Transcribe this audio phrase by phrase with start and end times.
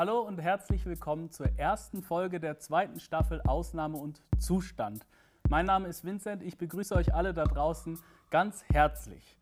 [0.00, 5.04] Hallo und herzlich willkommen zur ersten Folge der zweiten Staffel Ausnahme und Zustand.
[5.50, 7.98] Mein Name ist Vincent, ich begrüße euch alle da draußen
[8.30, 9.36] ganz herzlich.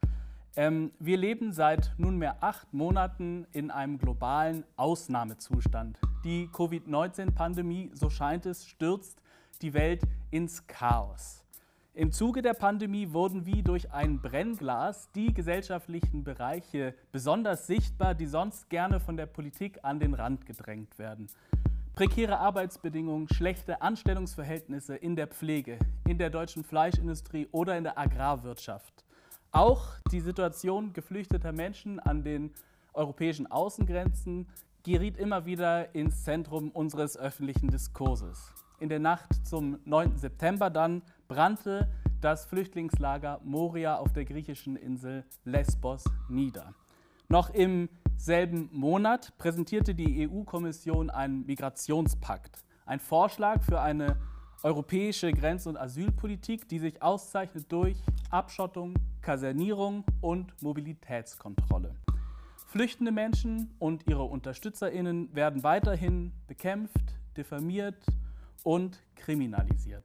[0.57, 5.97] Ähm, wir leben seit nunmehr acht Monaten in einem globalen Ausnahmezustand.
[6.25, 9.23] Die Covid-19-Pandemie, so scheint es, stürzt
[9.63, 10.03] die Welt
[10.33, 11.45] ins Chaos.
[11.99, 18.27] Im Zuge der Pandemie wurden wie durch ein Brennglas die gesellschaftlichen Bereiche besonders sichtbar, die
[18.27, 21.27] sonst gerne von der Politik an den Rand gedrängt werden.
[21.95, 29.05] Prekäre Arbeitsbedingungen, schlechte Anstellungsverhältnisse in der Pflege, in der deutschen Fleischindustrie oder in der Agrarwirtschaft.
[29.51, 32.53] Auch die Situation geflüchteter Menschen an den
[32.93, 34.47] europäischen Außengrenzen
[34.85, 38.55] geriet immer wieder ins Zentrum unseres öffentlichen Diskurses.
[38.81, 40.19] In der Nacht zum 9.
[40.19, 41.89] September dann brannte
[42.21, 46.75] das Flüchtlingslager Moria auf der griechischen Insel Lesbos nieder.
[47.29, 54.17] Noch im selben Monat präsentierte die EU-Kommission einen Migrationspakt, ein Vorschlag für eine
[54.63, 57.97] europäische Grenz- und Asylpolitik, die sich auszeichnet durch
[58.31, 61.97] Abschottung, Kasernierung und Mobilitätskontrolle.
[62.67, 67.97] Flüchtende Menschen und ihre Unterstützerinnen werden weiterhin bekämpft, diffamiert
[68.63, 70.05] und kriminalisiert.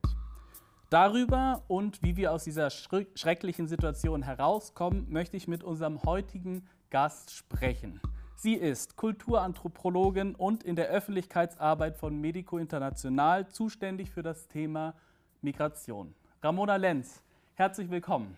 [0.90, 7.32] Darüber und wie wir aus dieser schrecklichen Situation herauskommen, möchte ich mit unserem heutigen Gast
[7.32, 8.00] sprechen.
[8.36, 14.94] Sie ist Kulturanthropologin und in der Öffentlichkeitsarbeit von Medico International zuständig für das Thema
[15.40, 16.14] Migration.
[16.42, 17.22] Ramona Lenz,
[17.54, 18.36] herzlich willkommen.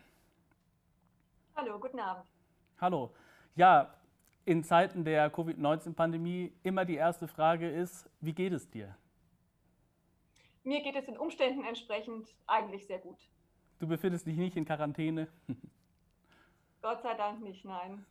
[1.56, 2.24] Hallo, guten Abend.
[2.80, 3.10] Hallo.
[3.56, 3.94] Ja,
[4.44, 8.94] in Zeiten der Covid-19-Pandemie immer die erste Frage ist, wie geht es dir?
[10.66, 13.16] Mir geht es den Umständen entsprechend eigentlich sehr gut.
[13.78, 15.28] Du befindest dich nicht in Quarantäne?
[16.82, 18.04] Gott sei Dank nicht, nein.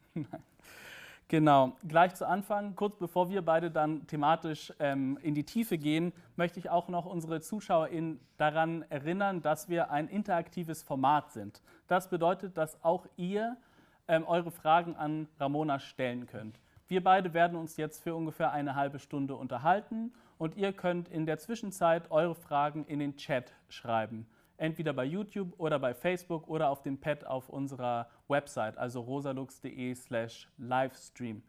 [1.27, 6.13] Genau, gleich zu Anfang, kurz bevor wir beide dann thematisch ähm, in die Tiefe gehen,
[6.35, 11.63] möchte ich auch noch unsere ZuschauerInnen daran erinnern, dass wir ein interaktives Format sind.
[11.87, 13.57] Das bedeutet, dass auch ihr
[14.07, 16.59] ähm, eure Fragen an Ramona stellen könnt.
[16.87, 21.25] Wir beide werden uns jetzt für ungefähr eine halbe Stunde unterhalten und ihr könnt in
[21.25, 24.27] der Zwischenzeit eure Fragen in den Chat schreiben.
[24.57, 29.95] Entweder bei YouTube oder bei Facebook oder auf dem Pad auf unserer Website, also rosalux.de
[29.95, 31.41] slash Livestream.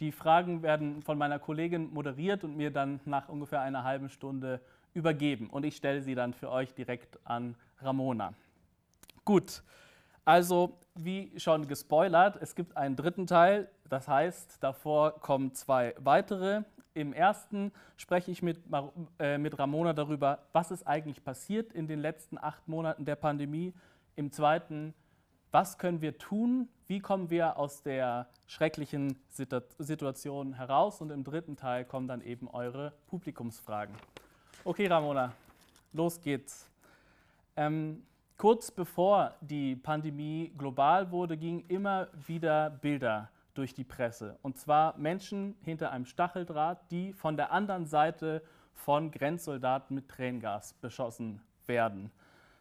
[0.00, 4.60] Die Fragen werden von meiner Kollegin moderiert und mir dann nach ungefähr einer halben Stunde
[4.92, 5.50] übergeben.
[5.50, 8.32] Und ich stelle sie dann für euch direkt an Ramona.
[9.24, 9.62] Gut,
[10.24, 13.68] also wie schon gespoilert, es gibt einen dritten Teil.
[13.88, 16.62] Das heißt, davor kommen zwei weitere.
[16.94, 18.60] Im ersten spreche ich mit,
[19.18, 23.74] äh, mit Ramona darüber, was ist eigentlich passiert in den letzten acht Monaten der Pandemie.
[24.14, 24.94] Im zweiten,
[25.50, 26.68] was können wir tun?
[26.86, 31.00] Wie kommen wir aus der schrecklichen Situation heraus?
[31.00, 33.94] Und im dritten Teil kommen dann eben eure Publikumsfragen.
[34.64, 35.32] Okay, Ramona,
[35.92, 36.68] los geht's.
[37.56, 38.04] Ähm,
[38.36, 44.38] kurz bevor die Pandemie global wurde, gingen immer wieder Bilder durch die Presse.
[44.42, 48.42] Und zwar Menschen hinter einem Stacheldraht, die von der anderen Seite
[48.72, 52.10] von Grenzsoldaten mit Tränengas beschossen werden.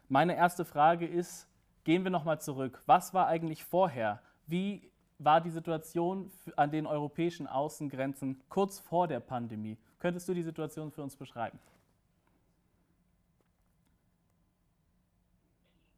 [0.08, 1.48] Meine erste Frage ist,
[1.84, 2.82] gehen wir nochmal zurück.
[2.86, 4.22] Was war eigentlich vorher?
[4.46, 9.78] Wie war die Situation an den europäischen Außengrenzen kurz vor der Pandemie?
[10.00, 11.60] Könntest du die Situation für uns beschreiben?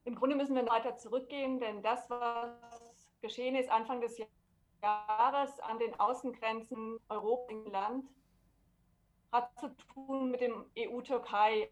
[0.06, 4.22] Im Grunde müssen wir weiter zurückgehen, denn das, was geschehen ist Anfang des
[4.82, 8.06] Jahres, an den Außengrenzen Europa Land
[9.32, 11.70] hat zu tun mit dem EU-Türkei.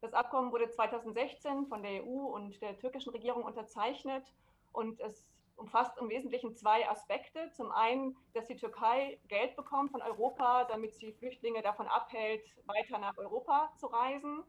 [0.00, 4.34] Das Abkommen wurde 2016 von der EU und der türkischen Regierung unterzeichnet
[4.72, 7.52] und es umfasst im Wesentlichen zwei Aspekte.
[7.52, 12.98] Zum einen, dass die Türkei Geld bekommt von Europa, damit sie Flüchtlinge davon abhält, weiter
[12.98, 14.42] nach Europa zu reisen.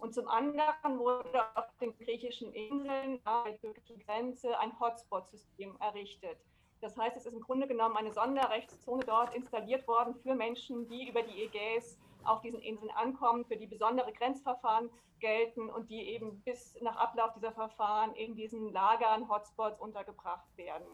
[0.00, 6.38] Und zum anderen wurde auf den griechischen Inseln an der türkischen Grenze ein Hotspot-System errichtet.
[6.80, 11.06] Das heißt, es ist im Grunde genommen eine Sonderrechtszone dort installiert worden für Menschen, die
[11.08, 14.88] über die Ägäis auf diesen Inseln ankommen, für die besondere Grenzverfahren
[15.20, 20.86] gelten und die eben bis nach Ablauf dieser Verfahren in diesen Lagern, Hotspots untergebracht werden.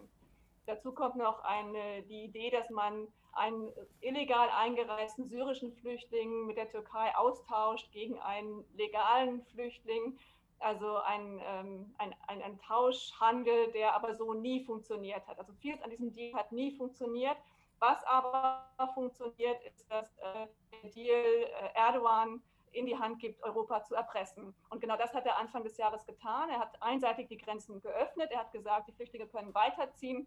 [0.67, 3.71] Dazu kommt noch eine, die Idee, dass man einen
[4.01, 10.19] illegal eingereisten syrischen Flüchtling mit der Türkei austauscht gegen einen legalen Flüchtling
[10.59, 15.39] also ein, ähm, ein, ein, ein, Tauschhandel, der aber so nie funktioniert hat.
[15.39, 17.37] Also vieles an diesem Deal hat nie funktioniert.
[17.79, 20.47] Was aber funktioniert, ist, dass äh,
[20.83, 22.43] der Deal äh, Erdogan
[22.73, 24.55] in die Hand gibt, Europa zu erpressen.
[24.71, 26.49] Und genau das hat er Anfang des Jahres getan.
[26.51, 28.31] Er hat einseitig die Grenzen geöffnet.
[28.31, 30.27] Er hat gesagt, die Flüchtlinge können weiterziehen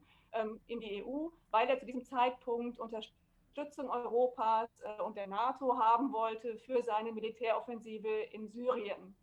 [0.68, 3.02] in die EU, weil er zu diesem Zeitpunkt unter
[3.60, 9.16] Unterstützung Europas äh, und der NATO haben wollte für seine Militäroffensive in Syrien.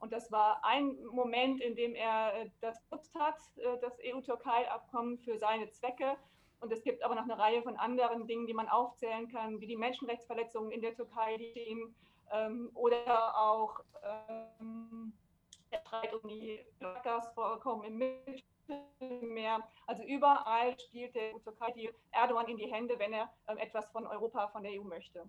[0.00, 5.18] Und das war ein Moment, in dem er äh, das nutzt hat, äh, das EU-Türkei-Abkommen
[5.18, 6.16] für seine Zwecke.
[6.60, 9.66] Und es gibt aber noch eine Reihe von anderen Dingen, die man aufzählen kann, wie
[9.66, 11.94] die Menschenrechtsverletzungen in der Türkei, die stehen,
[12.32, 13.80] ähm, oder auch
[14.60, 15.12] ähm,
[15.72, 16.60] der Streit um die
[17.02, 17.98] Gasvorkommen im
[18.70, 19.62] Mittelmeer.
[19.86, 24.06] Also überall spielt der Türkei die Erdogan in die Hände, wenn er ähm, etwas von
[24.06, 25.28] Europa, von der EU möchte.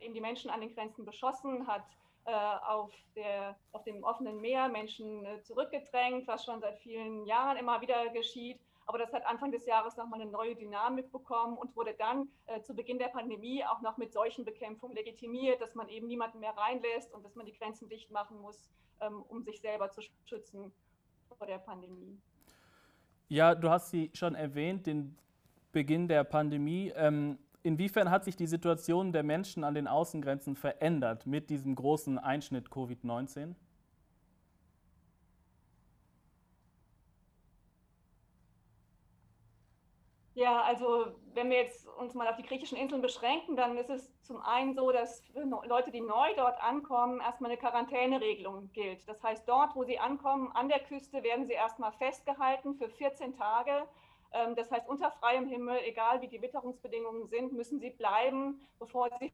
[0.00, 1.84] eben die Menschen an den Grenzen beschossen, hat
[2.24, 7.56] äh, auf, der, auf dem offenen Meer Menschen äh, zurückgedrängt, was schon seit vielen Jahren
[7.56, 8.60] immer wieder geschieht.
[8.90, 12.60] Aber das hat Anfang des Jahres nochmal eine neue Dynamik bekommen und wurde dann äh,
[12.60, 16.56] zu Beginn der Pandemie auch noch mit solchen Bekämpfungen legitimiert, dass man eben niemanden mehr
[16.56, 18.68] reinlässt und dass man die Grenzen dicht machen muss,
[19.00, 20.72] ähm, um sich selber zu schützen
[21.38, 22.18] vor der Pandemie.
[23.28, 25.16] Ja, du hast sie schon erwähnt, den
[25.70, 26.92] Beginn der Pandemie.
[26.96, 32.18] Ähm, Inwiefern hat sich die Situation der Menschen an den Außengrenzen verändert mit diesem großen
[32.18, 33.54] Einschnitt Covid-19?
[40.40, 44.10] Ja, also wenn wir jetzt uns mal auf die griechischen Inseln beschränken, dann ist es
[44.22, 49.06] zum einen so, dass für Leute, die neu dort ankommen, erstmal eine Quarantäneregelung gilt.
[49.06, 53.36] Das heißt, dort, wo sie ankommen, an der Küste, werden sie erstmal festgehalten für 14
[53.36, 53.86] Tage
[54.32, 59.10] ähm, das heißt, unter freiem Himmel, egal wie die Witterungsbedingungen sind, müssen sie bleiben, bevor
[59.18, 59.32] sie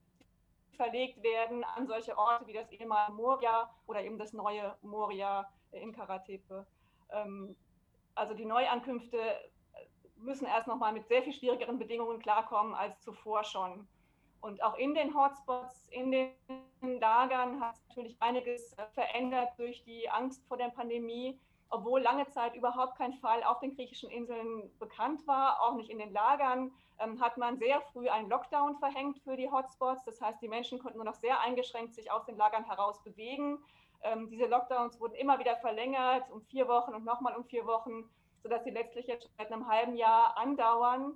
[0.77, 5.93] verlegt werden an solche Orte wie das ehemalige Moria oder eben das neue Moria in
[5.93, 6.67] Karatepe.
[7.11, 7.55] Ähm,
[8.17, 9.19] also die Neuankünfte
[10.19, 13.87] müssen erst nochmal mit sehr viel schwierigeren Bedingungen klarkommen als zuvor schon.
[14.41, 16.31] Und auch in den Hotspots, in den
[16.83, 22.29] Lagern hat sich natürlich einiges äh, verändert durch die Angst vor der Pandemie obwohl lange
[22.29, 26.73] Zeit überhaupt kein Fall auf den griechischen Inseln bekannt war, auch nicht in den Lagern,
[26.99, 30.05] ähm, hat man sehr früh einen Lockdown verhängt für die Hotspots.
[30.05, 33.59] Das heißt, die Menschen konnten nur noch sehr eingeschränkt sich aus den Lagern heraus bewegen.
[34.03, 38.09] Ähm, diese Lockdowns wurden immer wieder verlängert um vier Wochen und nochmal um vier Wochen,
[38.47, 41.15] sodass sie letztlich jetzt seit einem halben Jahr andauern.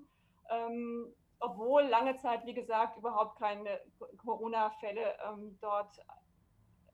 [0.51, 3.81] Ähm, obwohl lange Zeit, wie gesagt, überhaupt keine
[4.19, 6.01] Corona-Fälle ähm, dort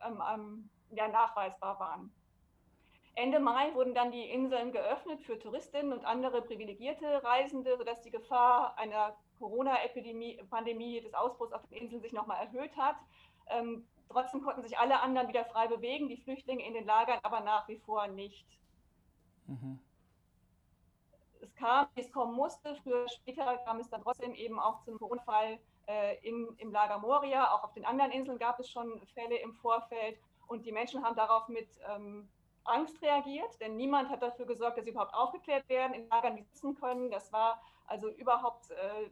[0.05, 2.13] ähm, ja, nachweisbar waren.
[3.15, 8.11] Ende Mai wurden dann die Inseln geöffnet für Touristinnen und andere privilegierte Reisende, sodass die
[8.11, 12.97] Gefahr einer Corona-Epidemie, Pandemie des Ausbruchs auf den Inseln sich nochmal erhöht hat.
[13.49, 17.41] Ähm, trotzdem konnten sich alle anderen wieder frei bewegen, die Flüchtlinge in den Lagern aber
[17.41, 18.47] nach wie vor nicht.
[19.47, 19.79] Mhm.
[21.57, 22.77] Kam, wie es kommen musste.
[22.83, 25.59] Früher, später kam es dann trotzdem eben auch zum Corona-Fall
[25.89, 27.53] äh, in, im Lager Moria.
[27.55, 30.19] Auch auf den anderen Inseln gab es schon Fälle im Vorfeld.
[30.47, 32.29] Und die Menschen haben darauf mit ähm,
[32.65, 36.75] Angst reagiert, denn niemand hat dafür gesorgt, dass sie überhaupt aufgeklärt werden, in Lagern sitzen
[36.75, 37.11] können.
[37.11, 39.11] Das war also überhaupt äh,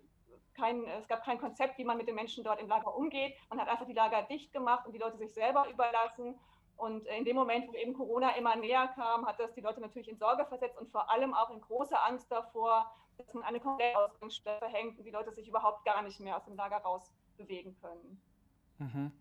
[0.54, 3.34] kein, es gab kein Konzept, wie man mit den Menschen dort im Lager umgeht.
[3.50, 6.38] Man hat einfach die Lager dicht gemacht und die Leute sich selber überlassen.
[6.76, 10.08] Und in dem Moment, wo eben Corona immer näher kam, hat das die Leute natürlich
[10.08, 13.96] in Sorge versetzt und vor allem auch in große Angst davor, dass man eine komplette
[13.96, 17.76] Ausgangssperre verhängt und die Leute sich überhaupt gar nicht mehr aus dem Lager raus bewegen
[17.80, 18.20] können.
[18.78, 19.12] Mhm.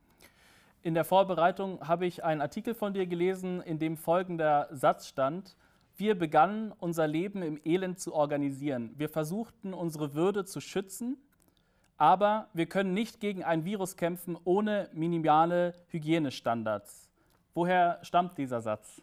[0.81, 5.55] In der Vorbereitung habe ich einen Artikel von dir gelesen, in dem folgender Satz stand.
[5.95, 8.93] Wir begannen unser Leben im Elend zu organisieren.
[8.97, 11.17] Wir versuchten unsere Würde zu schützen,
[11.97, 17.02] aber wir können nicht gegen ein Virus kämpfen ohne minimale Hygienestandards.
[17.53, 19.01] Woher stammt dieser Satz?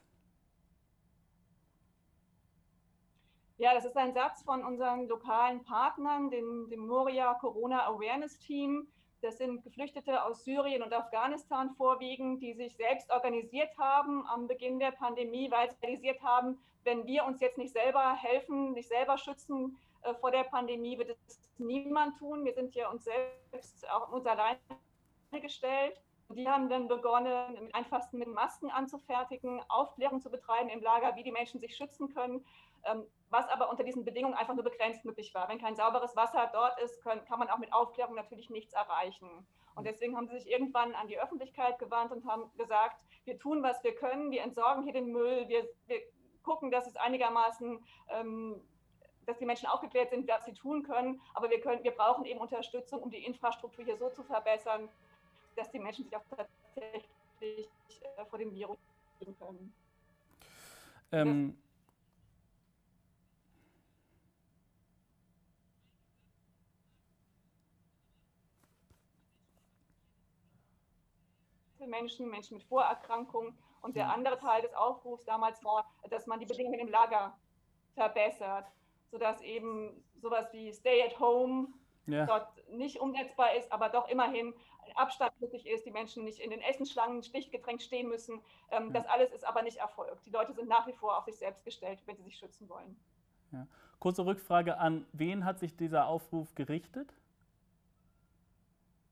[3.59, 8.89] Ja, das ist ein Satz von unseren lokalen Partnern, dem, dem Moria Corona Awareness Team
[9.23, 14.79] das sind Geflüchtete aus Syrien und Afghanistan vorwiegend, die sich selbst organisiert haben am Beginn
[14.79, 19.19] der Pandemie, weil sie realisiert haben, wenn wir uns jetzt nicht selber helfen, nicht selber
[19.19, 22.47] schützen äh, vor der Pandemie, wird es niemand tun.
[22.47, 24.59] Wir sind ja uns selbst auch uns alleine
[25.33, 26.01] gestellt.
[26.31, 31.25] Die haben dann begonnen, mit einfachsten mit Masken anzufertigen, Aufklärung zu betreiben im Lager, wie
[31.25, 32.45] die Menschen sich schützen können.
[32.85, 35.49] Ähm, was aber unter diesen Bedingungen einfach nur begrenzt möglich war.
[35.49, 39.47] Wenn kein sauberes Wasser dort ist, kann man auch mit Aufklärung natürlich nichts erreichen.
[39.77, 43.63] Und deswegen haben sie sich irgendwann an die Öffentlichkeit gewandt und haben gesagt, wir tun,
[43.63, 46.01] was wir können, wir entsorgen hier den Müll, wir, wir
[46.43, 48.61] gucken, dass es einigermaßen, ähm,
[49.27, 52.41] dass die Menschen aufgeklärt sind, was sie tun können, aber wir, können, wir brauchen eben
[52.41, 54.89] Unterstützung, um die Infrastruktur hier so zu verbessern,
[55.57, 57.09] dass die Menschen sich auch tatsächlich
[57.41, 58.79] äh, vor dem Virus
[59.19, 59.75] schützen können.
[61.13, 61.57] Ähm,
[71.87, 73.57] Menschen, Menschen mit Vorerkrankungen.
[73.83, 77.37] Und der andere Teil des Aufrufs damals war, dass man die Bedingungen im Lager
[77.95, 78.67] verbessert.
[79.11, 81.67] sodass eben sowas wie Stay at Home
[82.07, 82.27] ja.
[82.27, 84.55] dort nicht umsetzbar ist, aber doch immerhin
[84.97, 88.41] Abstand möglich ist, die Menschen nicht in den Essensschlangen stichgedrängt stehen müssen.
[88.71, 88.93] Ähm, ja.
[88.93, 90.25] Das alles ist aber nicht erfolgt.
[90.27, 92.97] Die Leute sind nach wie vor auf sich selbst gestellt, wenn sie sich schützen wollen.
[93.53, 93.67] Ja.
[93.99, 97.13] Kurze Rückfrage an wen hat sich dieser Aufruf gerichtet?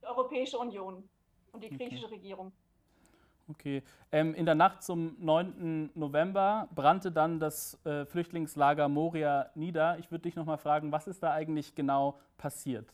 [0.00, 1.08] Die Europäische Union
[1.52, 2.14] und die griechische okay.
[2.14, 2.52] Regierung.
[3.50, 3.82] Okay.
[4.12, 5.90] Ähm, in der Nacht zum 9.
[5.94, 9.98] November brannte dann das äh, Flüchtlingslager Moria nieder.
[9.98, 12.92] Ich würde dich noch mal fragen, was ist da eigentlich genau passiert?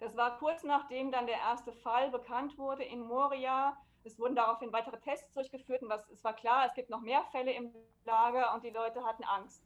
[0.00, 3.76] Das war kurz nachdem dann der erste Fall bekannt wurde in Moria.
[4.04, 7.24] Es wurden daraufhin weitere Tests durchgeführt und was, es war klar, es gibt noch mehr
[7.32, 7.74] Fälle im
[8.04, 9.64] Lager und die Leute hatten Angst.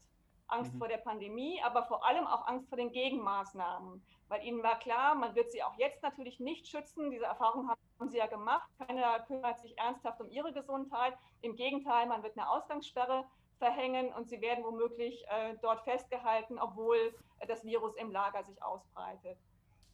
[0.48, 0.78] Angst mhm.
[0.78, 5.14] vor der Pandemie, aber vor allem auch Angst vor den Gegenmaßnahmen weil ihnen war klar,
[5.14, 7.10] man wird sie auch jetzt natürlich nicht schützen.
[7.10, 8.66] Diese Erfahrung haben sie ja gemacht.
[8.78, 11.12] Keiner kümmert sich ernsthaft um ihre Gesundheit.
[11.42, 13.26] Im Gegenteil, man wird eine Ausgangssperre
[13.58, 18.62] verhängen und sie werden womöglich äh, dort festgehalten, obwohl äh, das Virus im Lager sich
[18.62, 19.36] ausbreitet.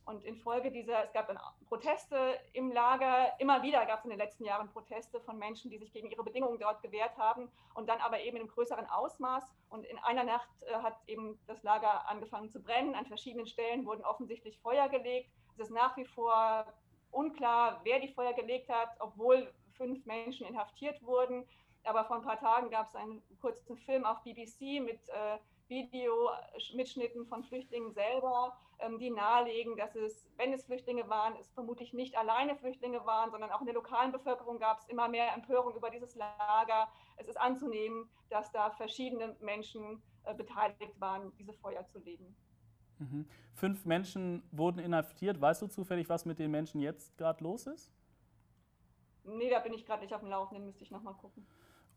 [0.09, 1.39] Und infolge dieser, es gab dann
[1.69, 5.77] Proteste im Lager, immer wieder gab es in den letzten Jahren Proteste von Menschen, die
[5.77, 9.45] sich gegen ihre Bedingungen dort gewehrt haben und dann aber eben einem größeren Ausmaß.
[9.69, 12.95] Und in einer Nacht äh, hat eben das Lager angefangen zu brennen.
[12.95, 15.29] An verschiedenen Stellen wurden offensichtlich Feuer gelegt.
[15.53, 16.65] Es ist nach wie vor
[17.11, 21.47] unklar, wer die Feuer gelegt hat, obwohl fünf Menschen inhaftiert wurden.
[21.85, 25.37] Aber vor ein paar Tagen gab es einen kurzen Film auf BBC mit äh,
[25.69, 28.57] Videomitschnitten von Flüchtlingen selber,
[29.01, 33.51] die nahelegen, dass es, wenn es Flüchtlinge waren, es vermutlich nicht alleine Flüchtlinge waren, sondern
[33.51, 36.89] auch in der lokalen Bevölkerung gab es immer mehr Empörung über dieses Lager.
[37.17, 42.37] Es ist anzunehmen, dass da verschiedene Menschen äh, beteiligt waren, diese Feuer zu legen.
[42.99, 43.27] Mhm.
[43.55, 45.41] Fünf Menschen wurden inhaftiert.
[45.41, 47.93] Weißt du zufällig, was mit den Menschen jetzt gerade los ist?
[49.25, 51.47] Nee, da bin ich gerade nicht auf dem Laufenden, müsste ich nochmal gucken.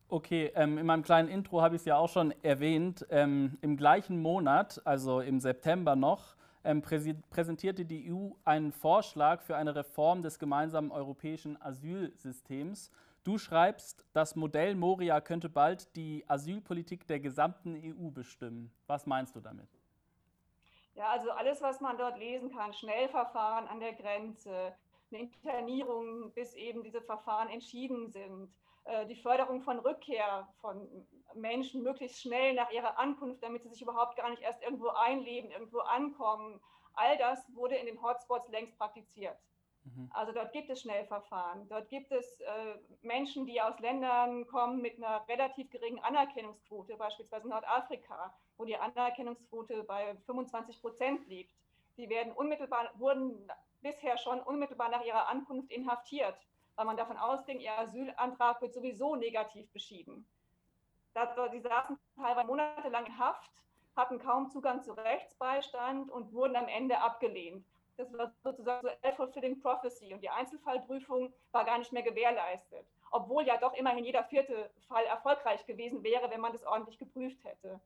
[0.09, 3.05] Okay, ähm, in meinem kleinen Intro habe ich es ja auch schon erwähnt.
[3.09, 9.55] Ähm, Im gleichen Monat, also im September noch, ähm, präsentierte die EU einen Vorschlag für
[9.55, 12.91] eine Reform des gemeinsamen europäischen Asylsystems.
[13.23, 18.71] Du schreibst, das Modell Moria könnte bald die Asylpolitik der gesamten EU bestimmen.
[18.87, 19.69] Was meinst du damit?
[20.95, 24.73] Ja, also alles, was man dort lesen kann, Schnellverfahren an der Grenze,
[25.11, 28.49] eine Internierung, bis eben diese Verfahren entschieden sind,
[29.07, 34.15] die Förderung von Rückkehr von Menschen möglichst schnell nach ihrer Ankunft, damit sie sich überhaupt
[34.17, 36.59] gar nicht erst irgendwo einleben, irgendwo ankommen.
[36.93, 39.37] All das wurde in den Hotspots längst praktiziert.
[39.83, 40.11] Mhm.
[40.13, 41.67] Also dort gibt es Schnellverfahren.
[41.69, 47.47] Dort gibt es äh, Menschen, die aus Ländern kommen mit einer relativ geringen Anerkennungsquote, beispielsweise
[47.47, 51.55] Nordafrika, wo die Anerkennungsquote bei 25 Prozent liegt.
[51.97, 56.37] Die werden unmittelbar, wurden bisher schon unmittelbar nach ihrer Ankunft inhaftiert
[56.75, 60.25] weil man davon ausging, ihr Asylantrag wird sowieso negativ beschieden.
[61.53, 63.51] Die saßen teilweise monatelang in Haft,
[63.95, 67.65] hatten kaum Zugang zu Rechtsbeistand und wurden am Ende abgelehnt.
[67.97, 73.45] Das war sozusagen so self-fulfilling prophecy und die Einzelfallprüfung war gar nicht mehr gewährleistet, obwohl
[73.45, 77.79] ja doch immerhin jeder vierte Fall erfolgreich gewesen wäre, wenn man das ordentlich geprüft hätte.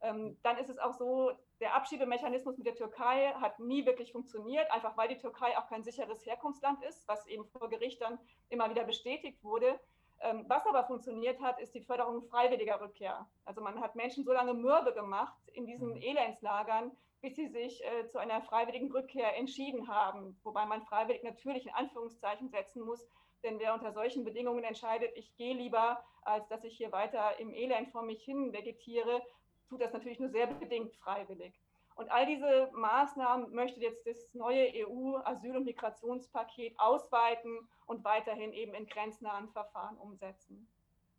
[0.00, 4.70] Ähm, dann ist es auch so, der Abschiebemechanismus mit der Türkei hat nie wirklich funktioniert,
[4.70, 8.70] einfach weil die Türkei auch kein sicheres Herkunftsland ist, was eben vor Gericht dann immer
[8.70, 9.78] wieder bestätigt wurde.
[10.20, 13.26] Ähm, was aber funktioniert hat, ist die Förderung freiwilliger Rückkehr.
[13.44, 16.02] Also man hat Menschen so lange mürbe gemacht in diesen mhm.
[16.02, 20.38] Elendslagern, bis sie sich äh, zu einer freiwilligen Rückkehr entschieden haben.
[20.44, 23.08] Wobei man freiwillig natürlich in Anführungszeichen setzen muss,
[23.44, 27.52] denn wer unter solchen Bedingungen entscheidet, ich gehe lieber, als dass ich hier weiter im
[27.52, 29.22] Elend vor mich hin vegetiere,
[29.68, 31.54] tut das natürlich nur sehr bedingt freiwillig.
[31.98, 38.72] Und all diese Maßnahmen möchte jetzt das neue EU-Asyl- und Migrationspaket ausweiten und weiterhin eben
[38.74, 40.68] in grenznahen Verfahren umsetzen.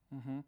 [0.09, 0.45] Mhm.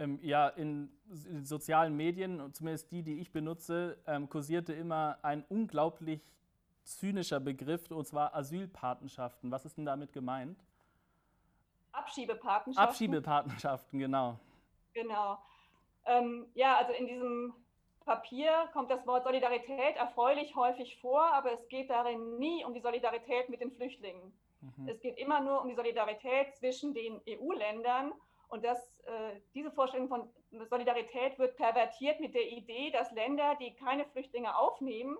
[0.00, 0.90] Ähm, ja, in,
[1.28, 6.28] in, sozialen Medien, zumindest die, die ich benutze, ähm, kursierte immer ein unglaublich
[6.82, 9.52] zynischer Begriff, und zwar Asylpatenschaften.
[9.52, 10.58] Was ist denn damit gemeint?
[11.92, 12.88] Abschiebepatenschaften.
[12.88, 14.40] Abschiebepatenschaften, genau.
[14.92, 15.38] Genau.
[16.06, 17.54] Ähm, ja, also in diesem
[18.04, 22.80] Papier kommt das Wort Solidarität erfreulich häufig vor, aber es geht darin nie um die
[22.80, 24.32] Solidarität mit den Flüchtlingen.
[24.60, 24.88] Mhm.
[24.88, 28.12] Es geht immer nur um die Solidarität zwischen den EU-Ländern.
[28.48, 30.28] Und das, äh, diese Vorstellung von
[30.68, 35.16] Solidarität wird pervertiert mit der Idee, dass Länder, die keine Flüchtlinge aufnehmen,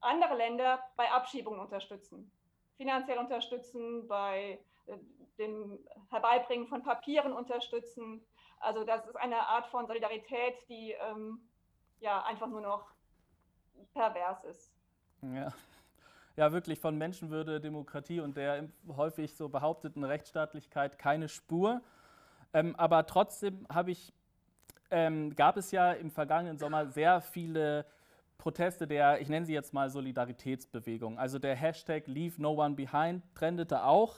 [0.00, 2.30] andere Länder bei Abschiebungen unterstützen,
[2.76, 4.96] finanziell unterstützen, bei äh,
[5.38, 5.78] dem
[6.10, 8.24] Herbeibringen von Papieren unterstützen.
[8.60, 11.40] Also das ist eine Art von Solidarität, die ähm,
[12.00, 12.90] ja einfach nur noch
[13.92, 14.72] pervers ist.
[15.22, 15.52] Ja.
[16.36, 21.82] ja, wirklich von Menschenwürde, Demokratie und der häufig so behaupteten Rechtsstaatlichkeit keine Spur.
[22.52, 24.12] Ähm, aber trotzdem habe ich
[24.90, 27.86] ähm, gab es ja im vergangenen Sommer sehr viele
[28.38, 31.18] Proteste der, ich nenne sie jetzt mal Solidaritätsbewegung.
[31.18, 34.16] Also der Hashtag Leave No One Behind trendete auch.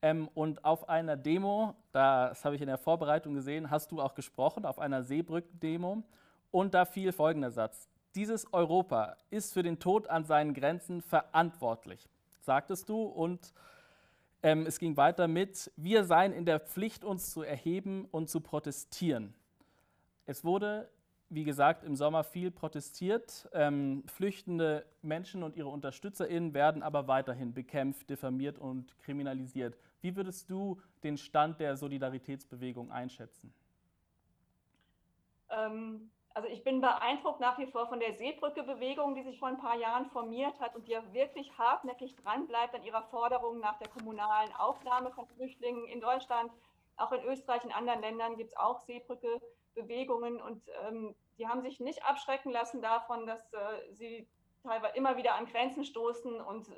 [0.00, 4.14] Ähm, und auf einer Demo, das habe ich in der Vorbereitung gesehen, hast du auch
[4.14, 6.02] gesprochen, auf einer Seebrücken-Demo.
[6.50, 7.88] Und da fiel folgender Satz.
[8.14, 12.08] Dieses Europa ist für den Tod an seinen Grenzen verantwortlich,
[12.40, 13.02] sagtest du.
[13.02, 13.52] Und
[14.42, 18.40] ähm, es ging weiter mit, wir seien in der Pflicht, uns zu erheben und zu
[18.40, 19.34] protestieren.
[20.26, 20.88] Es wurde,
[21.28, 23.48] wie gesagt, im Sommer viel protestiert.
[23.52, 29.76] Ähm, flüchtende Menschen und ihre UnterstützerInnen werden aber weiterhin bekämpft, diffamiert und kriminalisiert.
[30.00, 33.52] Wie würdest du den Stand der Solidaritätsbewegung einschätzen?
[35.50, 39.58] Ähm, also ich bin beeindruckt nach wie vor von der Seebrücke-Bewegung, die sich vor ein
[39.58, 43.88] paar Jahren formiert hat und die ja wirklich hartnäckig dranbleibt an ihrer Forderung nach der
[43.88, 46.52] kommunalen Aufnahme von Flüchtlingen in Deutschland.
[46.96, 51.80] Auch in Österreich und anderen Ländern gibt es auch Seebrücke-Bewegungen und ähm, die haben sich
[51.80, 54.28] nicht abschrecken lassen davon, dass äh, sie
[54.62, 56.72] teilweise immer wieder an Grenzen stoßen und äh,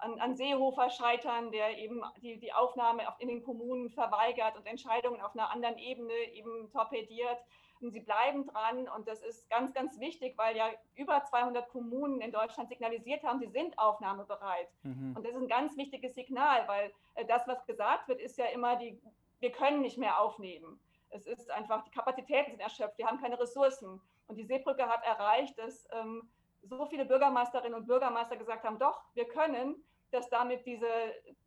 [0.00, 5.20] an, an Seehofer scheitern, der eben die, die Aufnahme in den Kommunen verweigert und Entscheidungen
[5.20, 7.38] auf einer anderen Ebene eben torpediert.
[7.80, 12.20] Und sie bleiben dran und das ist ganz, ganz wichtig, weil ja über 200 Kommunen
[12.20, 14.68] in Deutschland signalisiert haben, sie sind aufnahmebereit.
[14.82, 15.14] Mhm.
[15.16, 18.44] Und das ist ein ganz wichtiges Signal, weil äh, das, was gesagt wird, ist ja
[18.46, 19.00] immer die,
[19.40, 20.78] wir können nicht mehr aufnehmen.
[21.08, 24.00] Es ist einfach, die Kapazitäten sind erschöpft, wir haben keine Ressourcen.
[24.28, 26.28] Und die Seebrücke hat erreicht, dass ähm,
[26.62, 30.88] so viele Bürgermeisterinnen und Bürgermeister gesagt haben, doch, wir können, dass damit diese,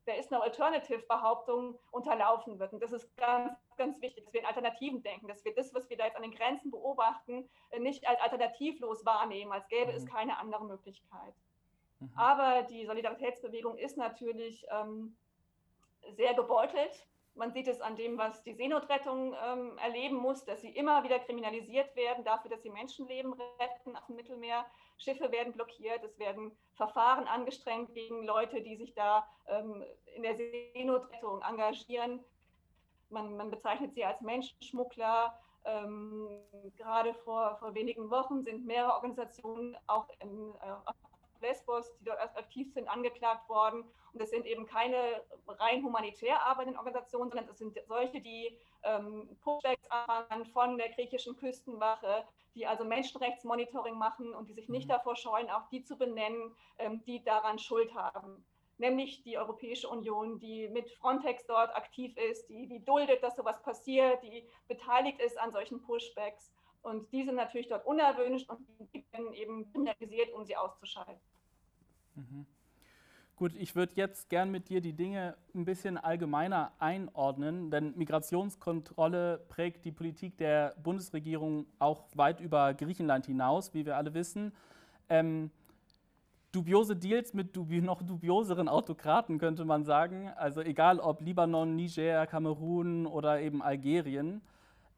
[0.06, 2.74] there is no alternative Behauptung unterlaufen wird.
[2.74, 5.90] Und das ist ganz, ganz wichtig, dass wir in Alternativen denken, dass wir das, was
[5.90, 9.98] wir da jetzt an den Grenzen beobachten, nicht als alternativlos wahrnehmen, als gäbe mhm.
[9.98, 11.34] es keine andere Möglichkeit.
[12.00, 12.12] Mhm.
[12.16, 15.16] Aber die Solidaritätsbewegung ist natürlich ähm,
[16.16, 17.06] sehr gebeutelt.
[17.36, 21.18] Man sieht es an dem, was die Seenotrettung ähm, erleben muss, dass sie immer wieder
[21.20, 24.66] kriminalisiert werden dafür, dass sie Menschenleben retten auf dem Mittelmeer.
[24.98, 29.84] Schiffe werden blockiert, es werden Verfahren angestrengt gegen Leute, die sich da ähm,
[30.16, 32.24] in der Seenotrettung engagieren.
[33.10, 35.38] Man, man bezeichnet sie als Menschenschmuggler.
[35.66, 36.28] Ähm,
[36.78, 40.92] gerade vor, vor wenigen Wochen sind mehrere Organisationen auch in, äh,
[41.44, 43.84] Lesbos, die dort aktiv sind, angeklagt worden.
[44.14, 49.30] Und das sind eben keine rein humanitär arbeitenden Organisationen, sondern es sind solche, die ähm,
[49.42, 52.26] Pushbacks anfangen von der griechischen Küstenwache,
[52.56, 54.94] die also Menschenrechtsmonitoring machen und die sich nicht mhm.
[54.94, 58.46] davor scheuen, auch die zu benennen, ähm, die daran Schuld haben.
[58.78, 63.62] Nämlich die Europäische Union, die mit Frontex dort aktiv ist, die, die duldet, dass sowas
[63.62, 66.52] passiert, die beteiligt ist an solchen Pushbacks.
[66.82, 71.22] Und die sind natürlich dort unerwünscht und die werden eben kriminalisiert, um sie auszuschalten.
[72.16, 72.46] Mhm.
[73.36, 79.40] Gut, ich würde jetzt gern mit dir die Dinge ein bisschen allgemeiner einordnen, denn Migrationskontrolle
[79.50, 84.54] prägt die Politik der Bundesregierung auch weit über Griechenland hinaus, wie wir alle wissen.
[85.10, 85.50] Ähm,
[86.52, 90.30] dubiose Deals mit dubi noch dubioseren Autokraten, könnte man sagen.
[90.36, 94.42] Also egal ob Libanon, Niger, Kamerun oder eben Algerien.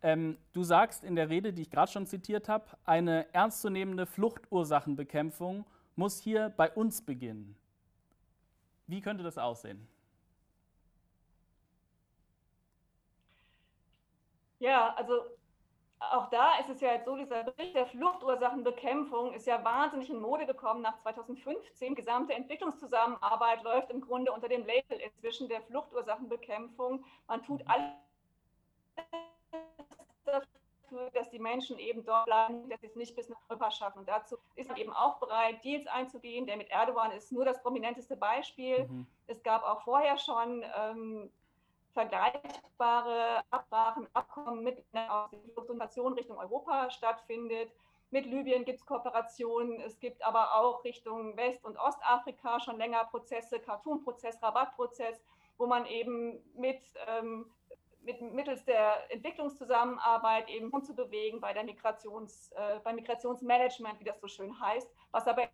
[0.04, 5.66] Ähm, du sagst in der Rede, die ich gerade schon zitiert habe, eine ernstzunehmende Fluchtursachenbekämpfung
[5.96, 7.56] muss hier bei uns beginnen.
[8.88, 9.88] Wie könnte das aussehen?
[14.60, 15.22] Ja, also
[16.00, 20.20] auch da ist es ja jetzt so, dieser Bericht der Fluchtursachenbekämpfung ist ja wahnsinnig in
[20.20, 21.90] Mode gekommen nach 2015.
[21.90, 27.04] Die gesamte Entwicklungszusammenarbeit läuft im Grunde unter dem Label inzwischen der Fluchtursachenbekämpfung.
[27.28, 27.94] Man tut alles
[31.36, 34.00] die Menschen eben dort bleiben, dass sie es nicht bis nach Europa schaffen.
[34.00, 36.46] Und dazu ist man eben auch bereit, Deals einzugehen.
[36.48, 38.88] Der mit Erdogan ist nur das prominenteste Beispiel.
[38.88, 39.06] Mhm.
[39.28, 41.30] Es gab auch vorher schon ähm,
[41.94, 47.72] vergleichbare Absprachen, Abkommen mit aus der Fluchtunation Richtung Europa stattfindet.
[48.12, 53.04] Mit Libyen gibt es Kooperationen, es gibt aber auch Richtung West- und Ostafrika schon länger
[53.06, 55.22] Prozesse, Khartoum-Prozess, Rabat-Prozess,
[55.58, 57.52] wo man eben mit ähm,
[58.06, 64.28] mit, mittels der Entwicklungszusammenarbeit eben umzubewegen bei der Migrations, äh, beim Migrationsmanagement, wie das so
[64.28, 65.48] schön heißt, was aber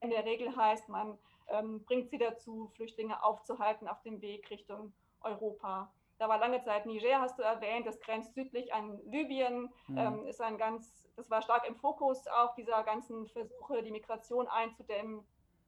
[0.00, 4.92] in der Regel heißt, man ähm, bringt sie dazu, Flüchtlinge aufzuhalten auf dem Weg Richtung
[5.20, 5.92] Europa.
[6.18, 9.98] Da war lange Zeit Niger, hast du erwähnt, das grenzt südlich an Libyen, mhm.
[9.98, 14.48] ähm, ist ein ganz, das war stark im Fokus auch dieser ganzen Versuche, die Migration
[14.48, 15.24] einzudämmen.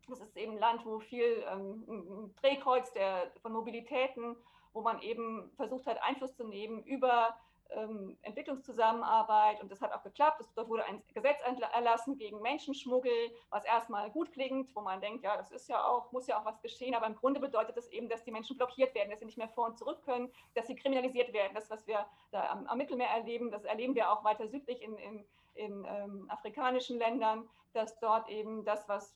[0.09, 4.37] Das ist eben ein Land, wo viel ähm, ein Drehkreuz der, von Mobilitäten
[4.73, 7.37] wo man eben versucht hat, Einfluss zu nehmen über
[7.75, 10.41] ähm, Entwicklungszusammenarbeit und das hat auch geklappt.
[10.41, 11.39] Es, dort wurde ein Gesetz
[11.73, 13.13] erlassen gegen Menschenschmuggel,
[13.51, 16.45] was erstmal gut klingt, wo man denkt, ja, das ist ja auch, muss ja auch
[16.45, 19.27] was geschehen, aber im Grunde bedeutet das eben, dass die Menschen blockiert werden, dass sie
[19.27, 21.55] nicht mehr vor und zurück können, dass sie kriminalisiert werden.
[21.55, 24.97] Das, was wir da am, am Mittelmeer erleben, das erleben wir auch weiter südlich in,
[24.99, 29.15] in, in ähm, afrikanischen Ländern, dass dort eben das, was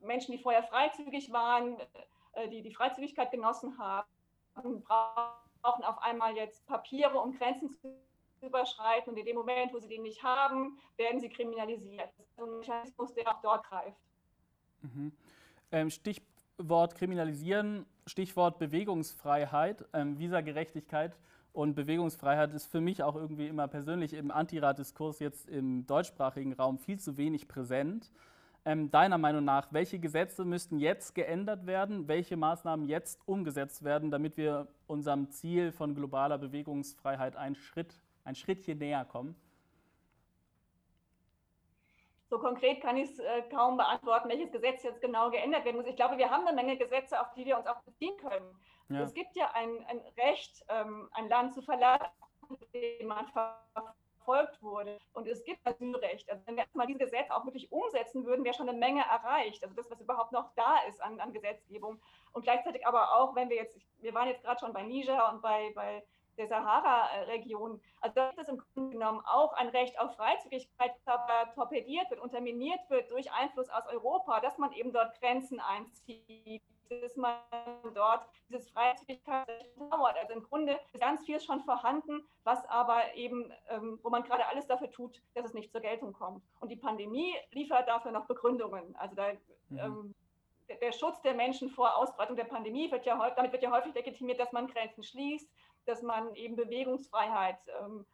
[0.00, 1.78] Menschen, die vorher freizügig waren,
[2.32, 4.06] äh, die die Freizügigkeit genossen haben,
[4.54, 7.94] brauchen auf einmal jetzt Papiere, um Grenzen zu
[8.42, 9.12] überschreiten.
[9.12, 12.10] Und in dem Moment, wo sie den nicht haben, werden sie kriminalisiert.
[12.18, 13.98] Das ist ein Mechanismus, der auch dort greift.
[14.82, 15.12] Mhm.
[15.72, 21.16] Ähm, Stichwort Kriminalisieren, Stichwort Bewegungsfreiheit, ähm, Visagerechtigkeit
[21.52, 26.78] und Bewegungsfreiheit ist für mich auch irgendwie immer persönlich im Antiraddiskurs jetzt im deutschsprachigen Raum
[26.78, 28.10] viel zu wenig präsent.
[28.66, 34.10] Ähm, deiner Meinung nach, welche Gesetze müssten jetzt geändert werden, welche Maßnahmen jetzt umgesetzt werden,
[34.10, 39.36] damit wir unserem Ziel von globaler Bewegungsfreiheit einen Schritt, ein Schrittchen näher kommen?
[42.30, 45.86] So konkret kann ich es äh, kaum beantworten, welches Gesetz jetzt genau geändert werden muss.
[45.86, 48.58] Ich glaube, wir haben eine Menge Gesetze, auf die wir uns auch beziehen können.
[48.88, 49.02] Ja.
[49.02, 52.06] Es gibt ja ein, ein Recht, ähm, ein Land zu verlassen,
[52.72, 54.98] dem man verfolgt wurde.
[55.12, 56.30] Und es gibt Asylrecht.
[56.30, 59.62] Also wenn wir mal dieses Gesetz auch wirklich umsetzen würden, wäre schon eine Menge erreicht.
[59.62, 62.00] Also das, was überhaupt noch da ist an, an Gesetzgebung.
[62.32, 65.42] Und gleichzeitig aber auch, wenn wir jetzt, wir waren jetzt gerade schon bei Niger und
[65.42, 66.02] bei, bei
[66.36, 67.80] der Sahara-Region.
[68.00, 72.20] Also da gibt es im Grunde genommen auch ein Recht auf Freizügigkeit, aber torpediert wird,
[72.20, 77.36] unterminiert wird durch Einfluss aus Europa, dass man eben dort Grenzen einzieht, dass man
[77.94, 80.16] dort dieses Freizügigkeit dauert.
[80.18, 84.46] Also im Grunde ist ganz viel schon vorhanden, was aber eben, ähm, wo man gerade
[84.46, 86.42] alles dafür tut, dass es nicht zur Geltung kommt.
[86.60, 88.94] Und die Pandemie liefert dafür noch Begründungen.
[88.96, 89.32] Also da,
[89.68, 89.78] mhm.
[89.78, 90.14] ähm,
[90.68, 93.94] der, der Schutz der Menschen vor Ausbreitung der Pandemie wird ja damit wird ja häufig
[93.94, 95.50] legitimiert, dass man Grenzen schließt,
[95.86, 98.06] dass man eben Bewegungsfreiheit ähm,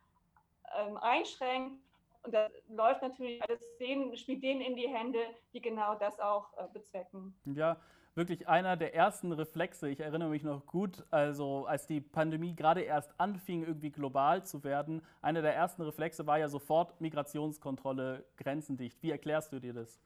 [0.76, 1.80] ähm, einschränkt.
[2.22, 5.20] Und das läuft natürlich alles denen, spielt denen in die Hände,
[5.54, 7.34] die genau das auch äh, bezwecken.
[7.46, 7.76] Ja,
[8.14, 9.88] wirklich einer der ersten Reflexe.
[9.88, 14.64] Ich erinnere mich noch gut, also als die Pandemie gerade erst anfing, irgendwie global zu
[14.64, 19.02] werden, einer der ersten Reflexe war ja sofort Migrationskontrolle, grenzendicht.
[19.02, 20.00] Wie erklärst du dir das?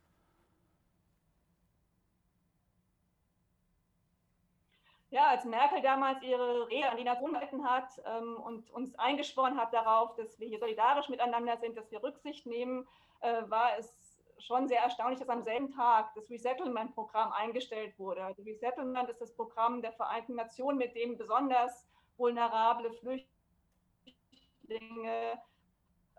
[5.15, 9.57] Ja, als Merkel damals ihre Rede an die Nation gehalten hat ähm, und uns eingeschworen
[9.57, 12.85] hat darauf, dass wir hier solidarisch miteinander sind, dass wir Rücksicht nehmen,
[13.21, 14.04] äh, war es
[14.39, 18.25] schon sehr erstaunlich, dass am selben Tag das Resettlement-Programm eingestellt wurde.
[18.25, 23.29] Also Resettlement ist das Programm der Vereinten Nationen, mit dem besonders vulnerable Flüchtlinge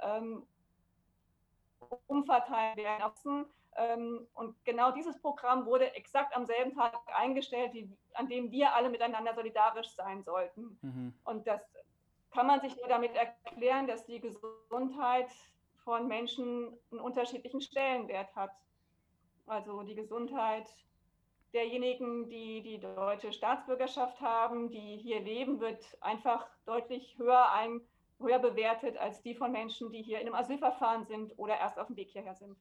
[0.02, 0.46] ähm,
[2.08, 3.46] umverteilt werden.
[3.78, 8.74] Ähm, und genau dieses Programm wurde exakt am selben Tag eingestellt, wie, an dem wir
[8.74, 10.78] alle miteinander solidarisch sein sollten.
[10.82, 11.14] Mhm.
[11.26, 11.62] Und das
[12.32, 15.30] kann man sich nur damit erklären, dass die Gesundheit
[15.86, 18.52] von Menschen einen unterschiedlichen Stellenwert hat.
[19.46, 20.66] Also die Gesundheit
[21.54, 27.80] derjenigen, die die deutsche Staatsbürgerschaft haben, die hier leben, wird einfach deutlich höher, ein,
[28.20, 31.88] höher bewertet als die von Menschen, die hier in einem Asylverfahren sind oder erst auf
[31.88, 32.58] dem Weg hierher sind.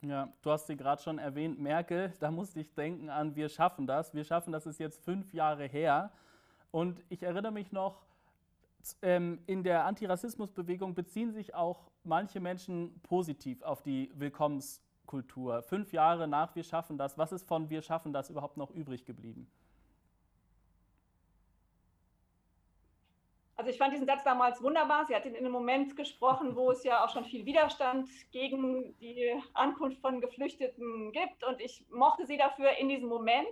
[0.00, 3.86] Ja, du hast sie gerade schon erwähnt, Merkel, da musste ich denken an, wir schaffen
[3.86, 4.14] das.
[4.14, 6.12] Wir schaffen das ist jetzt fünf Jahre her.
[6.70, 8.06] Und ich erinnere mich noch,
[9.02, 15.62] ähm, in der Antirassismusbewegung beziehen sich auch manche Menschen positiv auf die Willkommenskultur.
[15.62, 19.04] Fünf Jahre nach Wir schaffen das, was ist von Wir schaffen das überhaupt noch übrig
[19.04, 19.46] geblieben?
[23.58, 25.06] Also ich fand diesen Satz damals wunderbar.
[25.06, 28.94] Sie hat ihn in einem Moment gesprochen, wo es ja auch schon viel Widerstand gegen
[28.98, 31.42] die Ankunft von Geflüchteten gibt.
[31.42, 33.48] Und ich mochte sie dafür in diesem Moment.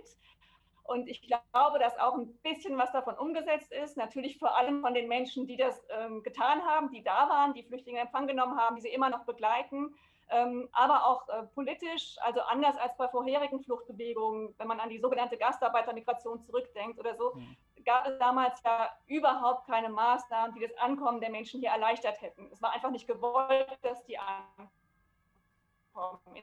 [0.87, 3.97] Und ich glaube, dass auch ein bisschen was davon umgesetzt ist.
[3.97, 7.63] Natürlich vor allem von den Menschen, die das ähm, getan haben, die da waren, die
[7.63, 9.95] Flüchtlinge in Empfang genommen haben, die sie immer noch begleiten.
[10.29, 14.99] Ähm, aber auch äh, politisch, also anders als bei vorherigen Fluchtbewegungen, wenn man an die
[14.99, 17.55] sogenannte Gastarbeitermigration zurückdenkt oder so, mhm.
[17.83, 22.49] gab es damals ja überhaupt keine Maßnahmen, die das Ankommen der Menschen hier erleichtert hätten.
[22.51, 24.69] Es war einfach nicht gewollt, dass die ankommen.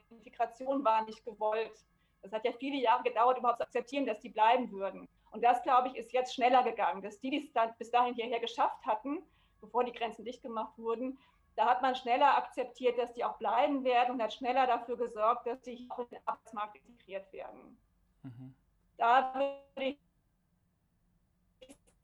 [0.09, 1.85] Integration war nicht gewollt.
[2.23, 5.07] Das hat ja viele Jahre gedauert, überhaupt zu akzeptieren, dass die bleiben würden.
[5.31, 8.39] Und das, glaube ich, ist jetzt schneller gegangen, dass die, die es bis dahin hierher
[8.39, 9.21] geschafft hatten,
[9.61, 11.19] bevor die Grenzen dicht gemacht wurden,
[11.55, 15.45] da hat man schneller akzeptiert, dass die auch bleiben werden und hat schneller dafür gesorgt,
[15.45, 17.77] dass sie auch in den Arbeitsmarkt integriert werden.
[18.23, 18.55] Mhm.
[18.97, 19.97] Da würde ich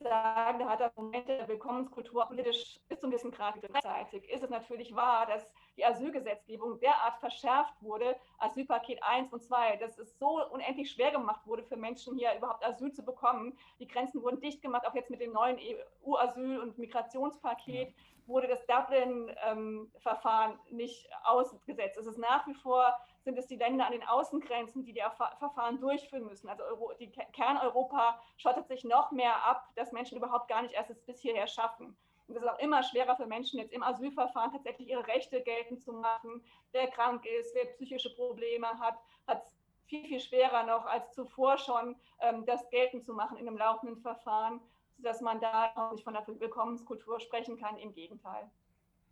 [0.02, 4.28] sagen, da hat das Moment der Willkommenskultur politisch bis zu einem gewissen Grad gleichzeitig.
[4.30, 9.98] Ist es natürlich wahr, dass die Asylgesetzgebung derart verschärft wurde, Asylpaket 1 und 2, dass
[9.98, 13.56] es so unendlich schwer gemacht wurde für Menschen hier überhaupt Asyl zu bekommen.
[13.78, 17.94] Die Grenzen wurden dicht gemacht, auch jetzt mit dem neuen EU-Asyl- und Migrationspaket.
[18.26, 21.98] Wurde das Dublin-Verfahren ähm, nicht ausgesetzt.
[21.98, 25.02] Es ist nach wie vor, sind es die Länder an den Außengrenzen, die die
[25.38, 26.48] Verfahren durchführen müssen.
[26.48, 31.06] Also Euro, die Kerneuropa schottet sich noch mehr ab, dass Menschen überhaupt gar nicht erst
[31.06, 31.96] bis hierher schaffen.
[32.26, 35.82] Und es ist auch immer schwerer für Menschen jetzt im Asylverfahren tatsächlich ihre Rechte geltend
[35.82, 36.42] zu machen.
[36.72, 39.52] Wer krank ist, wer psychische Probleme hat, hat es
[39.86, 44.00] viel, viel schwerer noch als zuvor schon, ähm, das geltend zu machen in einem laufenden
[44.00, 44.60] Verfahren
[45.02, 47.76] dass man da auch nicht von der Willkommenskultur sprechen kann.
[47.78, 48.50] Im Gegenteil.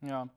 [0.01, 0.29] Ja.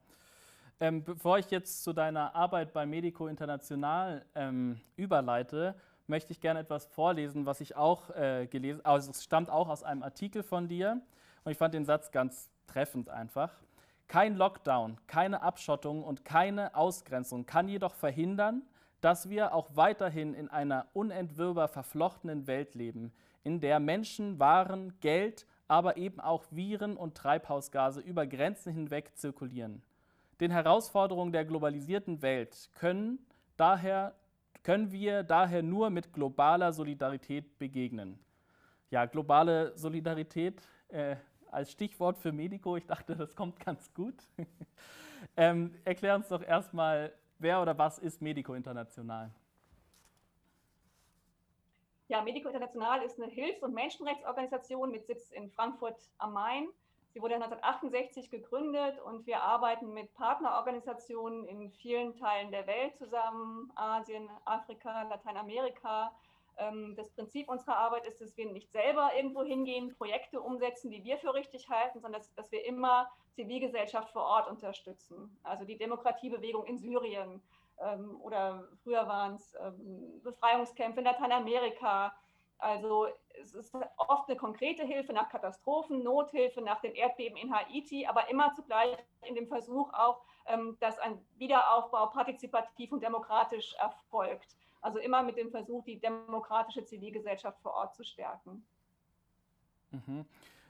[0.82, 5.76] Ähm, bevor ich jetzt zu deiner Arbeit bei Medico International ähm, überleite,
[6.08, 8.96] möchte ich gerne etwas vorlesen, was ich auch äh, gelesen habe.
[8.96, 11.00] Also es stammt auch aus einem Artikel von dir
[11.44, 13.52] und ich fand den Satz ganz treffend einfach.
[14.08, 18.62] Kein Lockdown, keine Abschottung und keine Ausgrenzung kann jedoch verhindern,
[19.00, 23.12] dass wir auch weiterhin in einer unentwirrbar verflochtenen Welt leben,
[23.44, 29.80] in der Menschen, Waren, Geld, aber eben auch Viren und Treibhausgase über Grenzen hinweg zirkulieren.
[30.42, 33.24] Den Herausforderungen der globalisierten Welt können,
[33.56, 34.16] daher,
[34.64, 38.18] können wir daher nur mit globaler Solidarität begegnen.
[38.90, 41.14] Ja, globale Solidarität äh,
[41.48, 44.16] als Stichwort für Medico, ich dachte, das kommt ganz gut.
[45.36, 49.30] ähm, erklär uns doch erstmal, wer oder was ist Medico International?
[52.08, 56.66] Ja, Medico International ist eine Hilfs- und Menschenrechtsorganisation mit Sitz in Frankfurt am Main.
[57.14, 63.70] Sie wurde 1968 gegründet und wir arbeiten mit Partnerorganisationen in vielen Teilen der Welt zusammen,
[63.74, 66.12] Asien, Afrika, Lateinamerika.
[66.56, 71.04] Ähm, das Prinzip unserer Arbeit ist, dass wir nicht selber irgendwo hingehen, Projekte umsetzen, die
[71.04, 75.36] wir für richtig halten, sondern dass, dass wir immer Zivilgesellschaft vor Ort unterstützen.
[75.42, 77.42] Also die Demokratiebewegung in Syrien,
[77.80, 82.14] ähm, oder früher waren es ähm, Befreiungskämpfe in Lateinamerika.
[82.62, 83.08] Also
[83.42, 88.30] es ist oft eine konkrete Hilfe nach Katastrophen, Nothilfe nach den Erdbeben in Haiti, aber
[88.30, 94.56] immer zugleich in dem Versuch auch, ähm, dass ein Wiederaufbau partizipativ und demokratisch erfolgt.
[94.80, 98.64] Also immer mit dem Versuch, die demokratische Zivilgesellschaft vor Ort zu stärken.
[99.90, 100.24] Mhm.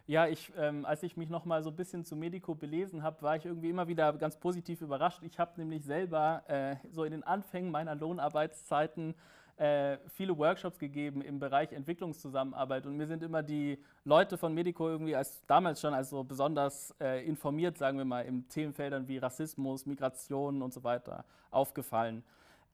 [0.07, 3.21] Ja, ich, ähm, als ich mich noch mal so ein bisschen zu Medico belesen habe,
[3.21, 5.23] war ich irgendwie immer wieder ganz positiv überrascht.
[5.23, 9.15] Ich habe nämlich selber äh, so in den Anfängen meiner Lohnarbeitszeiten
[9.63, 14.89] äh, viele Workshops gegeben im Bereich Entwicklungszusammenarbeit und mir sind immer die Leute von Medico
[14.89, 19.19] irgendwie als damals schon als so besonders äh, informiert, sagen wir mal, in Themenfeldern wie
[19.19, 22.25] Rassismus, Migration und so weiter aufgefallen.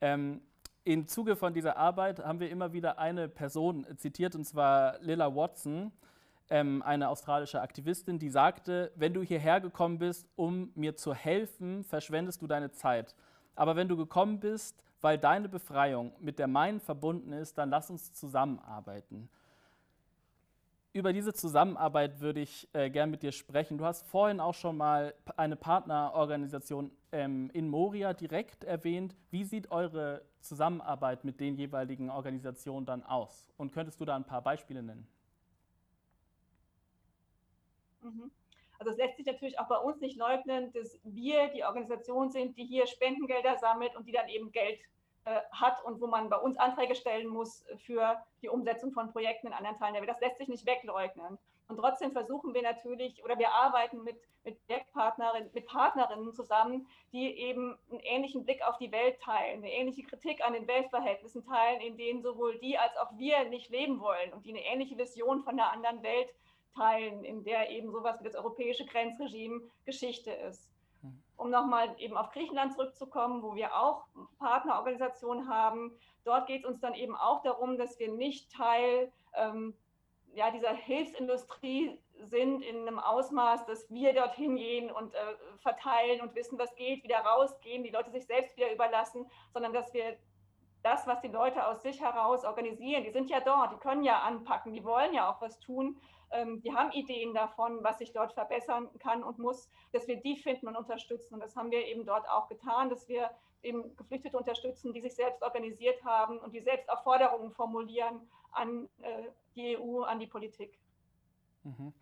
[0.01, 0.41] Ähm,
[0.85, 5.35] Im Zuge von dieser Arbeit haben wir immer wieder eine Person zitiert, und zwar Lilla
[5.35, 5.93] Watson,
[6.49, 11.85] ähm, eine australische Aktivistin, die sagte, wenn du hierher gekommen bist, um mir zu helfen,
[11.85, 13.15] verschwendest du deine Zeit.
[13.57, 17.91] Aber wenn du gekommen bist, weil deine Befreiung mit der meinen verbunden ist, dann lass
[17.91, 19.29] uns zusammenarbeiten.
[20.93, 23.79] Über diese Zusammenarbeit würde ich äh, gern mit dir sprechen.
[23.79, 29.15] Du hast vorhin auch schon mal eine Partnerorganisation ähm, in Moria direkt erwähnt.
[29.31, 33.51] Wie sieht eure Zusammenarbeit mit den jeweiligen Organisationen dann aus?
[33.59, 35.07] Und könntest du da ein paar Beispiele nennen?
[38.03, 38.31] Mhm.
[38.79, 42.57] Also es lässt sich natürlich auch bei uns nicht leugnen, dass wir die Organisation sind,
[42.57, 44.79] die hier Spendengelder sammelt und die dann eben Geld
[45.25, 49.49] äh, hat und wo man bei uns Anträge stellen muss für die Umsetzung von Projekten
[49.49, 50.11] in anderen Teilen der Welt.
[50.11, 51.39] Das lässt sich nicht wegleugnen.
[51.69, 57.27] Und trotzdem versuchen wir natürlich oder wir arbeiten mit, mit Projektpartnerinnen, mit Partnerinnen zusammen, die
[57.27, 61.83] eben einen ähnlichen Blick auf die Welt teilen, eine ähnliche Kritik an den Weltverhältnissen teilen,
[61.83, 65.43] in denen sowohl die als auch wir nicht leben wollen und die eine ähnliche Vision
[65.43, 66.31] von einer anderen Welt
[66.77, 70.69] teilen, in der eben sowas wie das europäische Grenzregime Geschichte ist.
[71.03, 71.23] Hm.
[71.37, 74.07] Um nochmal eben auf Griechenland zurückzukommen, wo wir auch
[74.39, 75.93] Partnerorganisationen haben,
[76.25, 79.75] dort geht es uns dann eben auch darum, dass wir nicht Teil ähm,
[80.35, 85.19] ja, dieser Hilfsindustrie sind in einem Ausmaß, dass wir dorthin gehen und äh,
[85.59, 89.93] verteilen und wissen, was geht, wieder rausgehen, die Leute sich selbst wieder überlassen, sondern dass
[89.95, 90.17] wir
[90.83, 94.21] das, was die Leute aus sich heraus organisieren, die sind ja dort, die können ja
[94.21, 96.01] anpacken, die wollen ja auch was tun,
[96.63, 100.69] die haben Ideen davon, was sich dort verbessern kann und muss, dass wir die finden
[100.69, 101.35] und unterstützen.
[101.35, 103.31] Und das haben wir eben dort auch getan, dass wir
[103.63, 108.21] eben Geflüchtete unterstützen, die sich selbst organisiert haben und die selbst auch Forderungen formulieren
[108.53, 110.79] an äh, die EU, an die Politik.
[111.65, 111.93] Mhm.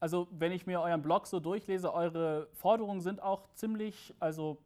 [0.00, 4.58] Also wenn ich mir euren Blog so durchlese, eure Forderungen sind auch ziemlich, also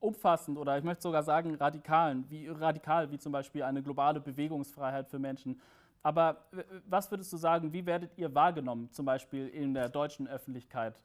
[0.00, 5.08] umfassend oder ich möchte sogar sagen radikalen, wie radikal, wie zum Beispiel eine globale Bewegungsfreiheit
[5.08, 5.60] für Menschen
[6.06, 6.46] aber
[6.86, 11.00] was würdest du sagen, wie werdet ihr wahrgenommen, zum Beispiel in der deutschen Öffentlichkeit,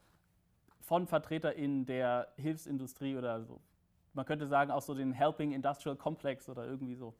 [0.80, 3.62] von VertreterInnen der Hilfsindustrie oder so?
[4.14, 7.16] Man könnte sagen, auch so den Helping Industrial Complex oder irgendwie so.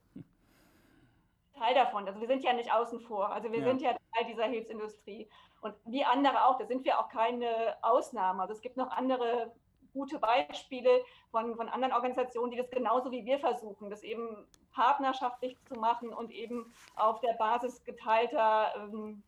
[1.58, 2.06] Teil davon.
[2.06, 3.32] Also wir sind ja nicht außen vor.
[3.32, 3.64] Also wir ja.
[3.64, 5.28] sind ja Teil dieser Hilfsindustrie.
[5.60, 8.42] Und wie andere auch, da sind wir auch keine Ausnahme.
[8.42, 9.52] Also es gibt noch andere
[9.92, 15.56] gute Beispiele von, von anderen Organisationen, die das genauso wie wir versuchen, das eben partnerschaftlich
[15.64, 19.22] zu machen und eben auf der Basis geteilter ähm,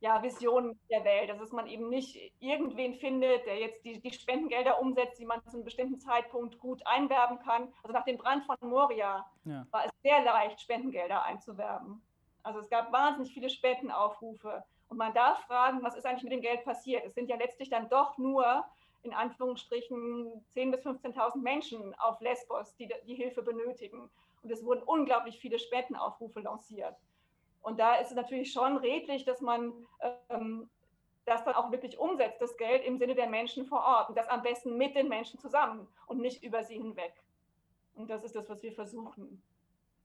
[0.00, 1.30] ja, Vision der Welt.
[1.30, 5.42] Also dass man eben nicht irgendwen findet, der jetzt die, die Spendengelder umsetzt, die man
[5.44, 7.68] zu einem bestimmten Zeitpunkt gut einwerben kann.
[7.82, 9.66] Also nach dem Brand von Moria ja.
[9.70, 12.02] war es sehr leicht, Spendengelder einzuwerben.
[12.42, 14.64] Also es gab wahnsinnig viele Spendenaufrufe.
[14.88, 17.04] Und man darf fragen, was ist eigentlich mit dem Geld passiert?
[17.04, 18.64] Es sind ja letztlich dann doch nur
[19.02, 24.10] in Anführungsstrichen 10.000 bis 15.000 Menschen auf Lesbos, die die Hilfe benötigen.
[24.42, 26.96] Und es wurden unglaublich viele Spendenaufrufe lanciert.
[27.62, 29.72] Und da ist es natürlich schon redlich, dass man
[30.28, 30.70] ähm,
[31.26, 34.08] das dann auch wirklich umsetzt, das Geld im Sinne der Menschen vor Ort.
[34.08, 37.12] Und das am besten mit den Menschen zusammen und nicht über sie hinweg.
[37.94, 39.42] Und das ist das, was wir versuchen.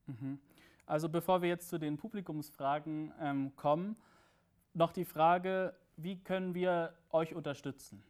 [0.08, 0.40] Mhm.
[0.86, 3.96] Also bevor wir jetzt zu den Publikumsfragen ähm, kommen,
[4.74, 8.04] noch die Frage, wie können wir euch unterstützen?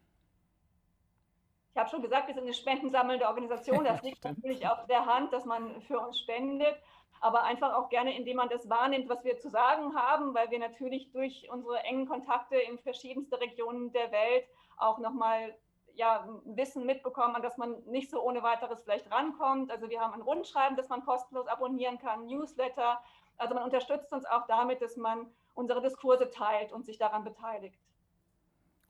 [1.75, 3.83] Ich habe schon gesagt, wir sind eine spendensammelnde Organisation.
[3.83, 6.73] Das liegt natürlich auf der Hand, dass man für uns spendet,
[7.19, 10.59] aber einfach auch gerne, indem man das wahrnimmt, was wir zu sagen haben, weil wir
[10.59, 14.45] natürlich durch unsere engen Kontakte in verschiedenste Regionen der Welt
[14.77, 15.53] auch nochmal
[15.95, 19.69] ja, Wissen mitbekommen, an das man nicht so ohne weiteres vielleicht rankommt.
[19.69, 23.01] Also wir haben ein Rundschreiben, das man kostenlos abonnieren kann, Newsletter.
[23.37, 27.84] Also man unterstützt uns auch damit, dass man unsere Diskurse teilt und sich daran beteiligt.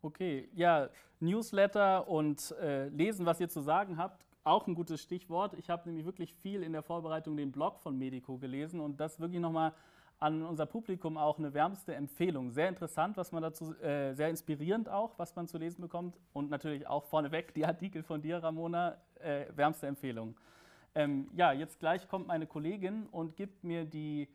[0.06, 0.89] Okay, ja,
[1.20, 5.56] Newsletter und äh, lesen, was ihr zu sagen habt, auch ein gutes Stichwort.
[5.56, 9.20] Ich habe nämlich wirklich viel in der Vorbereitung den Blog von Medico gelesen und das
[9.20, 9.74] wirklich nochmal
[10.20, 12.52] an unser Publikum auch eine wärmste Empfehlung.
[12.52, 16.52] Sehr interessant, was man dazu, äh, sehr inspirierend auch, was man zu lesen bekommt und
[16.52, 20.36] natürlich auch vorneweg die Artikel von dir, Ramona, äh, wärmste Empfehlung.
[20.94, 24.28] Ähm, ja, jetzt gleich kommt meine Kollegin und gibt mir die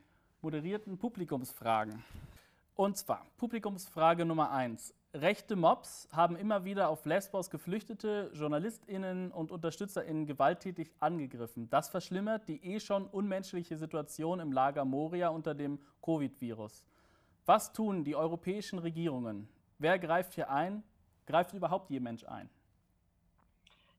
[0.43, 2.03] moderierten Publikumsfragen.
[2.75, 4.95] Und zwar Publikumsfrage Nummer 1.
[5.13, 11.69] Rechte Mobs haben immer wieder auf Lesbos Geflüchtete, JournalistInnen und UnterstützerInnen gewalttätig angegriffen.
[11.69, 16.87] Das verschlimmert die eh schon unmenschliche Situation im Lager Moria unter dem Covid-Virus.
[17.45, 19.49] Was tun die europäischen Regierungen?
[19.79, 20.85] Wer greift hier ein?
[21.27, 22.49] Greift überhaupt je Mensch ein?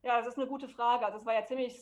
[0.02, 1.04] Ja, das ist eine gute Frage.
[1.04, 1.78] Also es war ja ziemlich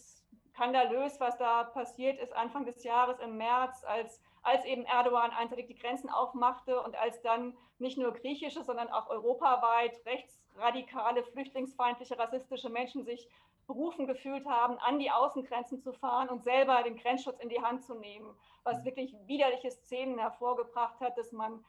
[0.48, 5.66] skandalös, was da passiert ist Anfang des Jahres im März, als als eben Erdogan einseitig
[5.66, 12.70] die Grenzen aufmachte und als dann nicht nur griechische, sondern auch europaweit rechtsradikale, flüchtlingsfeindliche, rassistische
[12.70, 13.29] Menschen sich
[13.66, 17.85] berufen gefühlt haben, an die Außengrenzen zu fahren und selber den Grenzschutz in die Hand
[17.85, 18.85] zu nehmen, was mhm.
[18.85, 21.64] wirklich widerliche Szenen hervorgebracht hat, dass man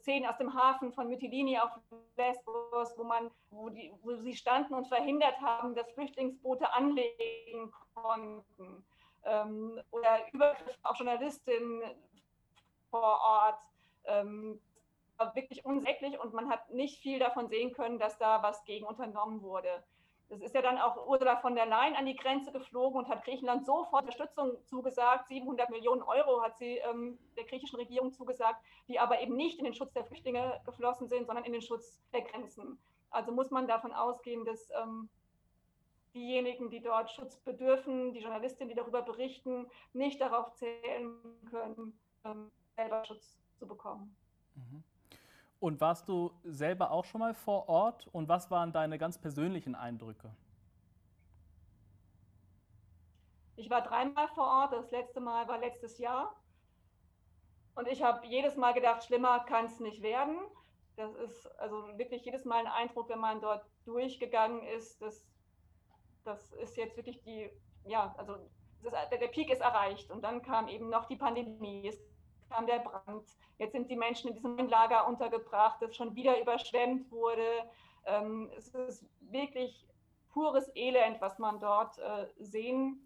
[0.00, 1.70] Szenen aus dem Hafen von Mytilini auf
[2.16, 8.84] Lesbos, wo man, wo, die, wo sie standen und verhindert haben, dass Flüchtlingsboote anlegen konnten
[9.28, 11.82] ähm, oder Übergriffe auf Journalistinnen
[12.90, 13.60] vor Ort.
[14.04, 14.60] Ähm,
[15.18, 18.86] war wirklich unsäglich und man hat nicht viel davon sehen können, dass da was gegen
[18.86, 19.82] unternommen wurde.
[20.28, 23.24] Das ist ja dann auch Ursula von der Leyen an die Grenze geflogen und hat
[23.24, 25.28] Griechenland sofort Unterstützung zugesagt.
[25.28, 29.64] 700 Millionen Euro hat sie ähm, der griechischen Regierung zugesagt, die aber eben nicht in
[29.64, 32.78] den Schutz der Flüchtlinge geflossen sind, sondern in den Schutz der Grenzen.
[33.10, 35.08] Also muss man davon ausgehen, dass ähm,
[36.14, 41.12] diejenigen, die dort Schutz bedürfen, die Journalistinnen, die darüber berichten, nicht darauf zählen
[41.50, 44.16] können, ähm, selber Schutz zu bekommen.
[44.54, 44.84] Mhm.
[45.60, 49.74] Und warst du selber auch schon mal vor Ort und was waren deine ganz persönlichen
[49.74, 50.30] Eindrücke?
[53.56, 56.36] Ich war dreimal vor Ort, das letzte Mal war letztes Jahr.
[57.74, 60.36] Und ich habe jedes Mal gedacht, schlimmer kann es nicht werden.
[60.94, 65.26] Das ist also wirklich jedes Mal ein Eindruck, wenn man dort durchgegangen ist, dass
[66.28, 67.50] das ist jetzt wirklich die,
[67.86, 68.34] ja, also
[68.82, 71.98] ist, der, der Peak ist erreicht und dann kam eben noch die Pandemie, es
[72.50, 73.24] kam der Brand,
[73.58, 77.70] jetzt sind die Menschen in diesem Lager untergebracht, das schon wieder überschwemmt wurde.
[78.06, 79.86] Ähm, es ist wirklich
[80.30, 83.00] pures Elend, was man dort äh, sehen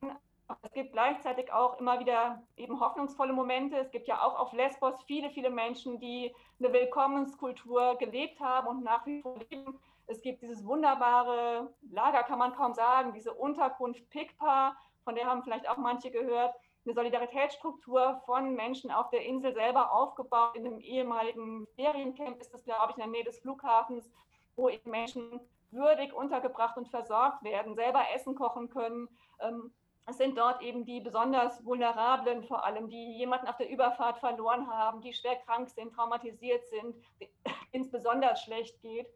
[0.00, 0.18] kann.
[0.62, 3.76] Es gibt gleichzeitig auch immer wieder eben hoffnungsvolle Momente.
[3.76, 8.84] Es gibt ja auch auf Lesbos viele, viele Menschen, die eine Willkommenskultur gelebt haben und
[8.84, 9.78] nach wie vor leben.
[10.06, 15.42] Es gibt dieses wunderbare Lager, kann man kaum sagen, diese Unterkunft PICPA, von der haben
[15.42, 20.54] vielleicht auch manche gehört, eine Solidaritätsstruktur von Menschen auf der Insel selber aufgebaut.
[20.54, 24.10] In einem ehemaligen Feriencamp ist das, glaube ich, in der Nähe des Flughafens,
[24.56, 29.08] wo eben Menschen würdig untergebracht und versorgt werden, selber Essen kochen können.
[29.40, 29.72] Ähm,
[30.06, 34.70] es sind dort eben die besonders Vulnerablen, vor allem, die jemanden auf der Überfahrt verloren
[34.70, 36.94] haben, die schwer krank sind, traumatisiert sind,
[37.72, 39.06] denen es besonders schlecht geht.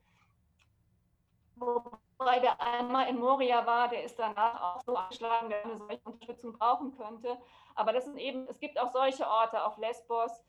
[1.60, 6.00] Wobei der einmal in Moria war, der ist danach auch so angeschlagen, der eine solche
[6.04, 7.38] Unterstützung brauchen könnte.
[7.74, 10.44] Aber das sind eben, es gibt auch solche Orte auf Lesbos,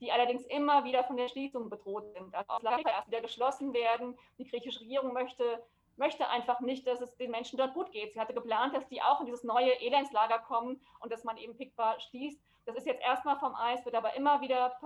[0.00, 2.34] die allerdings immer wieder von der Schließung bedroht sind.
[2.34, 4.18] Also Lager erst wieder geschlossen werden.
[4.38, 5.64] Die griechische Regierung möchte,
[5.96, 8.12] möchte einfach nicht, dass es den Menschen dort gut geht.
[8.12, 11.56] Sie hatte geplant, dass die auch in dieses neue Elendslager kommen und dass man eben
[11.56, 12.42] Pikba schließt.
[12.66, 14.76] Das ist jetzt erstmal vom Eis, wird aber immer wieder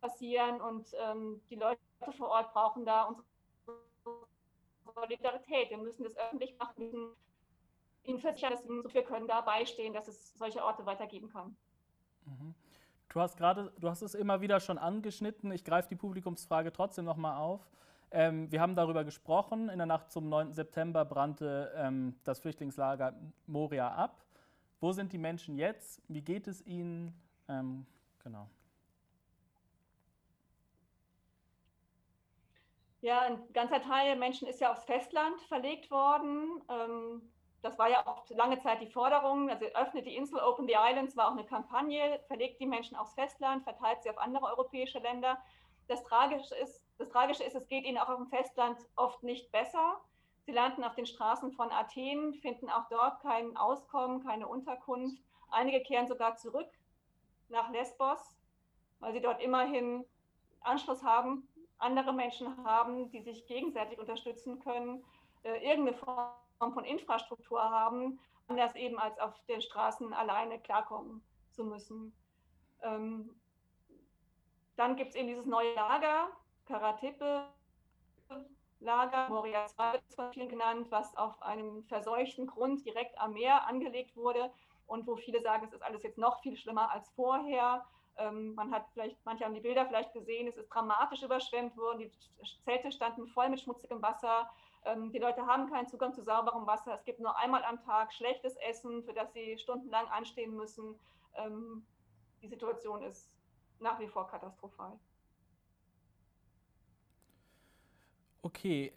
[0.00, 1.80] passieren und ähm, die Leute
[2.16, 3.26] vor Ort brauchen da unsere
[5.00, 5.70] Solidarität.
[5.70, 7.14] Wir müssen das öffentlich machen,
[8.04, 11.56] ihnen versichern, dass wir können da beistehen, dass es solche Orte weitergeben kann.
[12.24, 12.54] Mhm.
[13.08, 15.50] Du hast gerade, du hast es immer wieder schon angeschnitten.
[15.50, 17.68] Ich greife die Publikumsfrage trotzdem nochmal auf.
[18.12, 19.68] Ähm, wir haben darüber gesprochen.
[19.68, 20.52] In der Nacht zum 9.
[20.52, 23.14] September brannte ähm, das Flüchtlingslager
[23.46, 24.24] Moria ab.
[24.80, 26.00] Wo sind die Menschen jetzt?
[26.08, 27.12] Wie geht es ihnen?
[27.48, 27.86] Ähm,
[28.22, 28.48] genau.
[33.02, 36.62] Ja, ein ganzer Teil der Menschen ist ja aufs Festland verlegt worden.
[36.68, 37.22] Ähm,
[37.62, 41.16] das war ja auch lange Zeit die Forderung, also öffnet die Insel, Open the Islands,
[41.16, 45.38] war auch eine Kampagne, verlegt die Menschen aufs Festland, verteilt sie auf andere europäische Länder.
[45.88, 49.50] Das Tragische ist, das Tragische ist, es geht ihnen auch auf dem Festland oft nicht
[49.50, 50.00] besser.
[50.46, 55.20] Sie landen auf den Straßen von Athen, finden auch dort kein Auskommen, keine Unterkunft.
[55.50, 56.70] Einige kehren sogar zurück
[57.48, 58.36] nach Lesbos,
[59.00, 60.04] weil sie dort immerhin
[60.60, 61.48] Anschluss haben,
[61.80, 65.04] andere Menschen haben, die sich gegenseitig unterstützen können,
[65.42, 71.64] äh, irgendeine Form von Infrastruktur haben, anders eben als auf den Straßen alleine klarkommen zu
[71.64, 72.12] müssen.
[72.82, 73.40] Ähm,
[74.76, 76.28] dann gibt es eben dieses neue Lager,
[76.66, 77.46] Karatepe
[78.80, 83.66] Lager, Moria 2 wird von vielen genannt, was auf einem verseuchten Grund direkt am Meer
[83.66, 84.50] angelegt wurde
[84.86, 87.84] und wo viele sagen, es ist alles jetzt noch viel schlimmer als vorher.
[88.20, 92.00] Ähm, man hat vielleicht, manche haben die Bilder vielleicht gesehen, es ist dramatisch überschwemmt worden,
[92.00, 92.12] die
[92.64, 94.50] Zelte standen voll mit schmutzigem Wasser.
[94.84, 96.94] Ähm, die Leute haben keinen Zugang zu sauberem Wasser.
[96.94, 100.98] Es gibt nur einmal am Tag schlechtes Essen, für das sie stundenlang anstehen müssen.
[101.34, 101.86] Ähm,
[102.42, 103.30] die Situation ist
[103.78, 104.98] nach wie vor katastrophal.
[108.42, 108.92] Okay,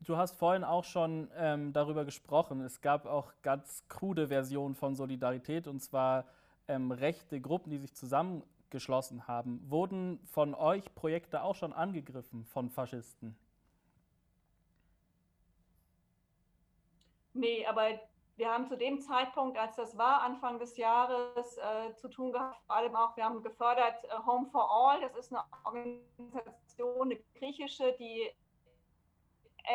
[0.00, 1.28] du hast vorhin auch schon
[1.72, 2.60] darüber gesprochen.
[2.60, 6.24] Es gab auch ganz krude Versionen von Solidarität und zwar
[6.68, 9.60] ähm, rechte Gruppen, die sich zusammengeschlossen haben.
[9.70, 13.36] Wurden von euch Projekte auch schon angegriffen von Faschisten?
[17.34, 18.00] Nee, aber
[18.36, 22.60] wir haben zu dem Zeitpunkt, als das war, Anfang des Jahres, äh, zu tun gehabt,
[22.66, 25.00] vor allem auch, wir haben gefördert äh, Home for All.
[25.00, 28.30] Das ist eine Organisation, eine griechische, die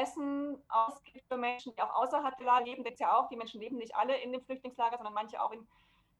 [0.01, 2.83] Essen ausgibt für Menschen, die auch außerhalb der Lage leben.
[2.83, 5.67] Das ja auch, die Menschen leben nicht alle in dem Flüchtlingslager, sondern manche auch in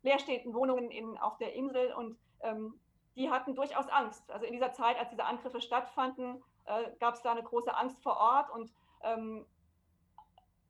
[0.01, 1.93] leerstehenden Wohnungen in, auf der Insel.
[1.93, 2.79] Und ähm,
[3.15, 4.29] die hatten durchaus Angst.
[4.31, 8.01] Also in dieser Zeit, als diese Angriffe stattfanden, äh, gab es da eine große Angst
[8.01, 8.49] vor Ort.
[8.51, 8.71] Und
[9.03, 9.45] ähm,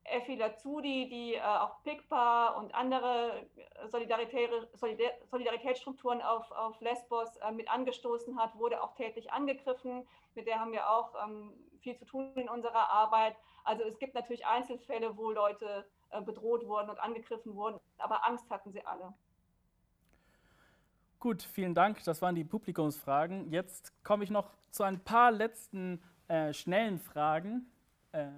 [0.09, 3.45] Effi Lazudi, die äh, auch PICPA und andere
[3.87, 10.07] Solidaritäre, Solidar Solidaritätsstrukturen auf, auf Lesbos äh, mit angestoßen hat, wurde auch tätlich angegriffen.
[10.35, 13.35] Mit der haben wir auch ähm, viel zu tun in unserer Arbeit.
[13.63, 18.49] Also es gibt natürlich Einzelfälle, wo Leute äh, bedroht wurden und angegriffen wurden, aber Angst
[18.49, 19.13] hatten sie alle.
[21.19, 22.03] Gut, vielen Dank.
[22.05, 23.51] Das waren die Publikumsfragen.
[23.51, 27.69] Jetzt komme ich noch zu ein paar letzten äh, schnellen Fragen.
[28.13, 28.29] Äh,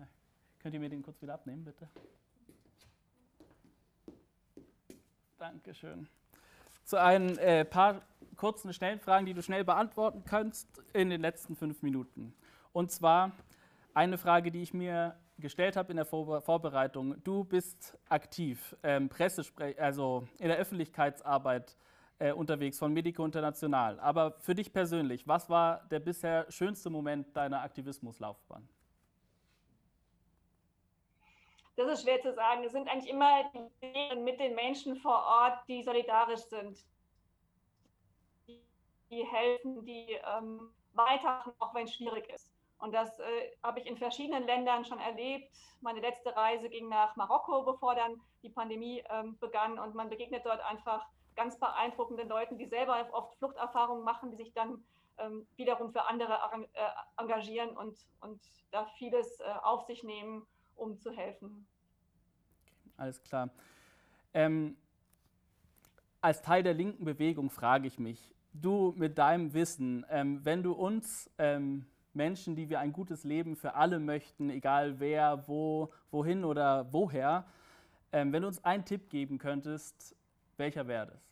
[0.62, 1.90] Könnt ihr mir den kurz wieder abnehmen, bitte?
[5.40, 6.08] Dankeschön.
[6.84, 8.04] Zu ein äh, paar
[8.36, 12.36] kurzen, schnellen Fragen, die du schnell beantworten kannst in den letzten fünf Minuten.
[12.74, 13.32] Und zwar
[13.96, 17.22] eine Frage, die ich mir gestellt habe in der Vor Vorbereitung.
[17.24, 21.76] Du bist aktiv, ähm, Pressespre also in der Öffentlichkeitsarbeit
[22.20, 24.00] äh, unterwegs von Medico International.
[24.00, 28.68] Aber für dich persönlich, was war der bisher schönste Moment deiner Aktivismuslaufbahn?
[31.76, 32.64] Das ist schwer zu sagen.
[32.64, 36.78] Es sind eigentlich immer die mit den Menschen vor Ort, die solidarisch sind,
[39.10, 42.51] die helfen, die ähm, weitermachen, auch wenn es schwierig ist.
[42.82, 43.24] Und das äh,
[43.64, 45.56] habe ich in verschiedenen Ländern schon erlebt.
[45.82, 49.80] Meine letzte Reise ging nach Marokko, bevor dann die Pandemie ähm, begann.
[49.80, 51.06] Und man begegnet dort einfach
[51.36, 54.84] ganz beeindruckenden Leuten, die selber oft Fluchterfahrungen machen, die sich dann
[55.20, 56.34] ähm, wiederum für andere
[56.74, 61.68] äh, engagieren und, und da vieles äh, auf sich nehmen um zu helfen.
[62.98, 63.50] Alles klar.
[64.34, 64.76] Ähm,
[66.22, 70.74] als Teil der linken Bewegung frage ich mich, du mit deinem Wissen, ähm, wenn du
[70.74, 76.44] uns ähm, Menschen, die wir ein gutes Leben für alle möchten, egal wer, wo, wohin
[76.44, 77.46] oder woher,
[78.12, 80.16] ähm, wenn du uns einen Tipp geben könntest,
[80.58, 81.32] welcher wäre das?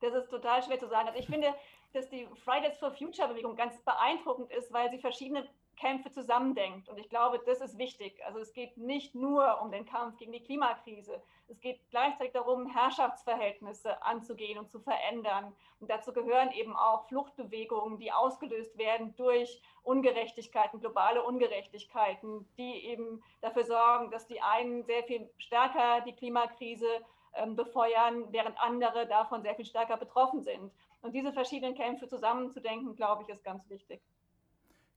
[0.00, 1.08] Das ist total schwer zu sagen.
[1.08, 1.54] Also ich finde,
[1.92, 6.88] dass die Fridays for Future Bewegung ganz beeindruckend ist, weil sie verschiedene Kämpfe zusammendenkt.
[6.88, 8.24] Und ich glaube, das ist wichtig.
[8.24, 11.22] Also es geht nicht nur um den Kampf gegen die Klimakrise.
[11.50, 15.52] Es geht gleichzeitig darum, Herrschaftsverhältnisse anzugehen und zu verändern.
[15.80, 23.20] Und dazu gehören eben auch Fluchtbewegungen, die ausgelöst werden durch Ungerechtigkeiten, globale Ungerechtigkeiten, die eben
[23.40, 26.86] dafür sorgen, dass die einen sehr viel stärker die Klimakrise
[27.34, 30.72] ähm, befeuern, während andere davon sehr viel stärker betroffen sind.
[31.02, 34.00] Und diese verschiedenen Kämpfe zusammenzudenken, glaube ich, ist ganz wichtig.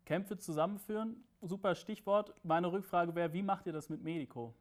[0.06, 2.36] Kämpfe zusammenführen, super Stichwort.
[2.44, 4.54] Meine Rückfrage wäre, wie macht ihr das mit Medico?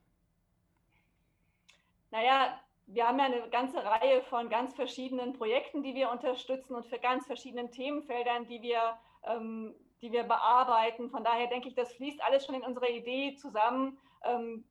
[2.13, 6.85] Naja, wir haben ja eine ganze Reihe von ganz verschiedenen Projekten, die wir unterstützen und
[6.87, 11.09] für ganz verschiedenen Themenfeldern, die wir, ähm, die wir bearbeiten.
[11.09, 14.65] Von daher denke ich, das fließt alles schon in unsere Idee zusammen, ähm,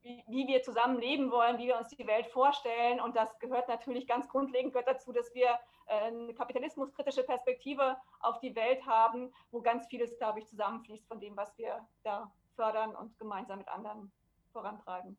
[0.00, 3.00] wie, wie, wir zusammen leben wollen, wie wir uns die Welt vorstellen.
[3.00, 5.58] Und das gehört natürlich ganz grundlegend dazu, dass wir
[5.88, 11.20] äh, eine kapitalismuskritische Perspektive auf die Welt haben, wo ganz vieles, glaube ich, zusammenfließt von
[11.20, 14.10] dem, was wir da fördern und gemeinsam mit anderen
[14.54, 15.18] vorantreiben.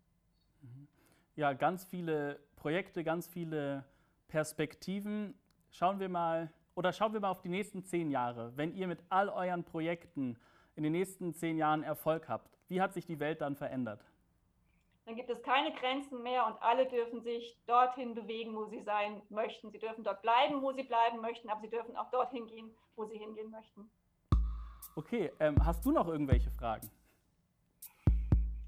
[1.36, 3.86] Ja, ganz viele Projekte, ganz viele
[4.28, 5.34] Perspektiven.
[5.72, 8.56] Schauen wir mal oder schauen wir mal auf die nächsten zehn Jahre.
[8.56, 10.38] Wenn ihr mit all euren Projekten
[10.76, 14.04] in den nächsten zehn Jahren Erfolg habt, wie hat sich die Welt dann verändert?
[15.10, 19.24] dann gibt es keine Grenzen mehr und alle dürfen sich dorthin bewegen, wo sie sein
[19.30, 19.72] möchten.
[19.72, 23.06] Sie dürfen dort bleiben, wo sie bleiben möchten, aber sie dürfen auch dorthin gehen, wo
[23.06, 23.90] sie hingehen möchten.
[24.96, 26.92] Okay, ähm, hast du noch irgendwelche Fragen?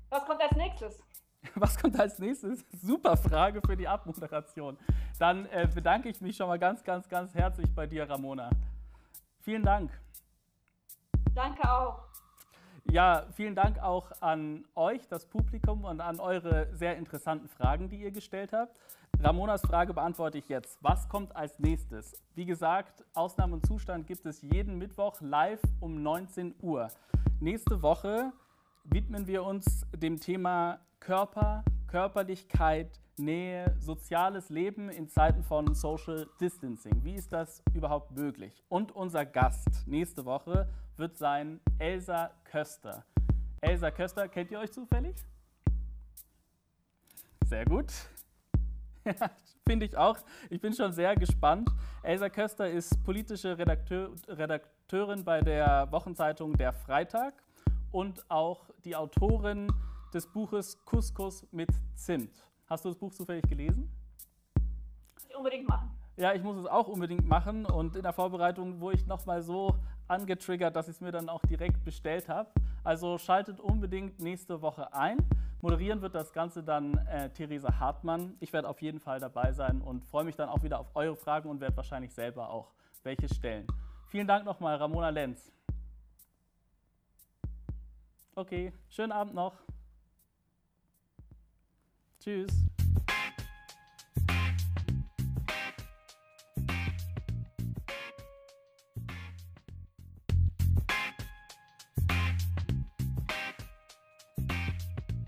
[0.10, 1.04] Was kommt als nächstes?
[1.56, 2.66] Was kommt als nächstes?
[2.82, 4.78] Super Frage für die Abmoderation.
[5.20, 8.50] Dann äh, bedanke ich mich schon mal ganz, ganz, ganz herzlich bei dir, Ramona.
[9.40, 9.92] Vielen Dank.
[11.34, 12.12] Danke auch.
[12.92, 18.02] Ja, vielen Dank auch an euch, das Publikum, und an eure sehr interessanten Fragen, die
[18.02, 18.76] ihr gestellt habt.
[19.20, 20.78] Ramonas Frage beantworte ich jetzt.
[20.82, 22.16] Was kommt als nächstes?
[22.34, 26.90] Wie gesagt, Ausnahme und Zustand gibt es jeden Mittwoch live um 19 Uhr.
[27.40, 28.34] Nächste Woche
[28.84, 37.04] widmen wir uns dem Thema Körper, Körperlichkeit, Nähe, soziales Leben in Zeiten von Social Distancing.
[37.04, 38.64] Wie ist das überhaupt möglich?
[38.70, 40.68] Und unser Gast nächste Woche
[40.98, 43.06] wird sein Elsa Köster.
[43.62, 45.16] Elsa Köster, kennt ihr euch zufällig?
[47.46, 47.92] Sehr gut.
[49.68, 50.18] Finde ich auch.
[50.50, 51.70] Ich bin schon sehr gespannt.
[52.02, 57.34] Elsa Köster ist politische Redakteur, Redakteurin bei der Wochenzeitung Der Freitag
[57.92, 59.68] und auch die Autorin
[60.14, 62.48] des Buches Couscous mit Zimt.
[62.68, 63.92] Hast du das Buch zufällig gelesen?
[65.28, 65.92] Ich unbedingt machen.
[66.18, 69.76] Ja, ich muss es auch unbedingt machen und in der Vorbereitung wurde ich nochmal so
[70.08, 72.50] angetriggert, dass ich es mir dann auch direkt bestellt habe.
[72.84, 75.18] Also schaltet unbedingt nächste Woche ein.
[75.62, 78.36] Moderieren wird das Ganze dann äh, Theresa Hartmann.
[78.40, 81.16] Ich werde auf jeden Fall dabei sein und freue mich dann auch wieder auf eure
[81.16, 82.74] Fragen und werde wahrscheinlich selber auch
[83.04, 83.68] welche stellen.
[84.08, 85.52] Vielen Dank nochmal, Ramona Lenz.
[88.36, 89.56] Okay, schönen Abend noch.
[92.20, 92.71] Tschüss.